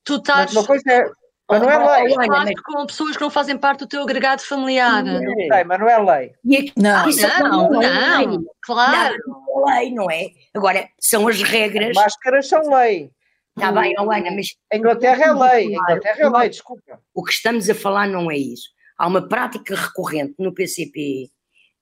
tu 0.04 0.16
estás 0.16 0.46
Mas 0.46 0.56
uma 0.56 0.66
coisa 0.66 0.84
é. 0.92 1.04
Mas 1.48 1.60
não 1.60 1.70
é 1.70 2.02
lei. 2.02 2.14
mas- 2.16 2.60
com 2.62 2.86
pessoas 2.86 3.16
que 3.16 3.22
não 3.22 3.30
fazem 3.30 3.56
parte 3.58 3.80
do 3.80 3.86
teu 3.86 4.02
agregado 4.02 4.42
familiar. 4.42 5.06
Eu 5.06 5.20
sei, 5.52 5.64
mas 5.64 5.78
não 5.78 5.88
é 5.88 5.98
lei. 6.18 6.32
E 6.44 6.56
aqui, 6.56 6.72
Não. 6.76 7.08
isso 7.08 7.26
Não, 7.26 7.70
não 7.70 7.82
é 7.82 8.16
lei. 8.18 8.26
não, 8.26 8.44
claro. 8.62 9.14
Não, 9.26 9.70
é 9.70 9.80
lei, 9.80 9.90
não 9.94 10.10
é? 10.10 10.28
Agora, 10.54 10.88
são 10.98 11.28
as 11.28 11.42
regras. 11.42 11.94
Máscaras 11.94 12.48
são 12.48 12.62
lei. 12.74 13.10
Está 13.56 13.70
bem, 13.70 13.94
oh, 13.98 14.10
Ana, 14.10 14.30
mas 14.32 14.48
A 14.72 14.76
Inglaterra 14.76 15.24
é 15.26 15.32
lei. 15.32 15.66
A 15.66 15.70
Inglaterra 15.82 16.16
é 16.18 16.28
lei, 16.28 16.48
desculpa. 16.48 16.98
o 17.14 17.22
que 17.22 17.32
estamos 17.32 17.68
a 17.70 17.74
falar 17.74 18.08
não 18.08 18.30
é 18.30 18.36
isso. 18.36 18.68
Há 18.98 19.06
uma 19.06 19.28
prática 19.28 19.76
recorrente 19.76 20.34
no 20.38 20.52
PCP 20.52 21.28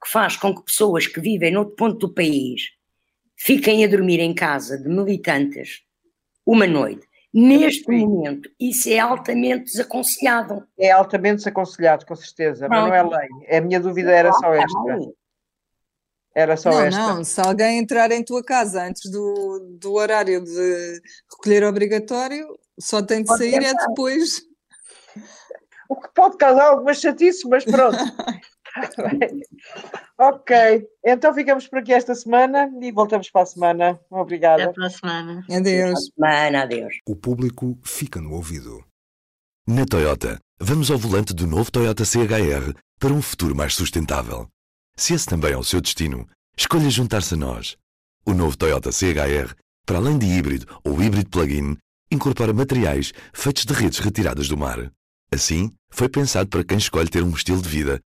que 0.03 0.11
faz 0.11 0.37
com 0.37 0.55
que 0.55 0.65
pessoas 0.65 1.07
que 1.07 1.21
vivem 1.21 1.53
noutro 1.53 1.77
ponto 1.77 1.99
do 1.99 2.13
país 2.13 2.63
fiquem 3.39 3.85
a 3.85 3.89
dormir 3.89 4.19
em 4.21 4.35
casa 4.35 4.77
de 4.77 4.89
militantes 4.89 5.81
uma 6.45 6.67
noite. 6.67 7.07
Neste 7.33 7.85
Sim. 7.85 8.07
momento, 8.07 8.51
isso 8.61 8.91
é 8.91 8.99
altamente 8.99 9.65
desaconselhado. 9.65 10.67
É 10.79 10.91
altamente 10.91 11.37
desaconselhado, 11.37 12.05
com 12.05 12.15
certeza, 12.15 12.69
mas 12.69 12.85
não 12.85 12.95
é 12.95 13.03
lei. 13.03 13.57
A 13.57 13.61
minha 13.63 13.81
dúvida 13.81 14.11
era 14.11 14.31
só 14.35 14.53
esta. 14.53 15.13
Era 16.35 16.57
só 16.57 16.71
Não, 16.71 16.81
esta. 16.81 17.01
não, 17.01 17.25
se 17.25 17.41
alguém 17.41 17.79
entrar 17.79 18.11
em 18.11 18.23
tua 18.23 18.43
casa 18.43 18.85
antes 18.85 19.11
do, 19.11 19.77
do 19.81 19.95
horário 19.95 20.45
de 20.45 21.01
recolher 21.31 21.65
obrigatório, 21.65 22.47
só 22.79 23.03
tem 23.03 23.23
de 23.23 23.29
Pode 23.29 23.39
sair 23.39 23.65
é 23.65 23.75
depois. 23.75 24.43
O 25.89 25.97
que 25.97 26.09
pode 26.15 26.37
causar 26.37 26.69
algumas 26.69 27.01
chatices, 27.01 27.45
mas 27.45 27.65
pronto. 27.65 27.97
ok, 30.19 30.87
então 31.05 31.35
ficamos 31.35 31.69
por 31.69 31.79
aqui 31.79 31.93
esta 31.93 32.15
semana 32.15 32.71
e 32.81 32.91
voltamos 32.91 33.31
para 33.31 33.43
a 33.43 33.47
semana. 33.47 33.91
Até 33.91 34.01
Obrigada. 34.11 34.73
para 34.73 34.87
a 34.87 34.91
semana. 34.91 35.45
Adeus. 35.51 36.11
Semana, 36.15 36.63
adeus. 36.63 36.95
O 37.07 37.17
público 37.17 37.79
fica 37.83 38.21
no 38.21 38.33
ouvido. 38.33 38.85
Na 39.67 39.85
Toyota, 39.87 40.39
vamos 40.61 40.91
ao 40.91 40.99
volante 40.99 41.33
do 41.33 41.47
novo 41.47 41.71
Toyota 41.71 42.05
CHR 42.05 42.75
para 42.99 43.13
um 43.13 43.23
futuro 43.23 43.55
mais 43.55 43.75
sustentável. 43.75 44.49
Se 44.97 45.15
esse 45.15 45.27
também 45.27 45.53
é 45.53 45.57
o 45.57 45.65
seu 45.65 45.81
destino, 45.81 46.29
escolha 46.57 46.91
juntar-se 46.91 47.35
a 47.35 47.37
nós. 47.37 47.77
O 48.27 48.33
novo 48.35 48.57
Toyota 48.57 48.91
CHR, 48.91 49.55
para 49.87 49.99
além 49.99 50.19
de 50.19 50.27
híbrido 50.27 50.67
ou 50.85 51.03
híbrido 51.03 51.31
plug-in, 51.31 51.77
incorpora 52.11 52.53
materiais 52.53 53.13
feitos 53.33 53.65
de 53.65 53.73
redes 53.73 53.99
retiradas 53.99 54.49
do 54.49 54.57
mar. 54.57 54.91
Assim, 55.33 55.73
foi 55.91 56.09
pensado 56.09 56.49
para 56.49 56.65
quem 56.65 56.77
escolhe 56.77 57.09
ter 57.09 57.23
um 57.23 57.31
estilo 57.31 57.63
de 57.63 57.69
vida 57.69 58.01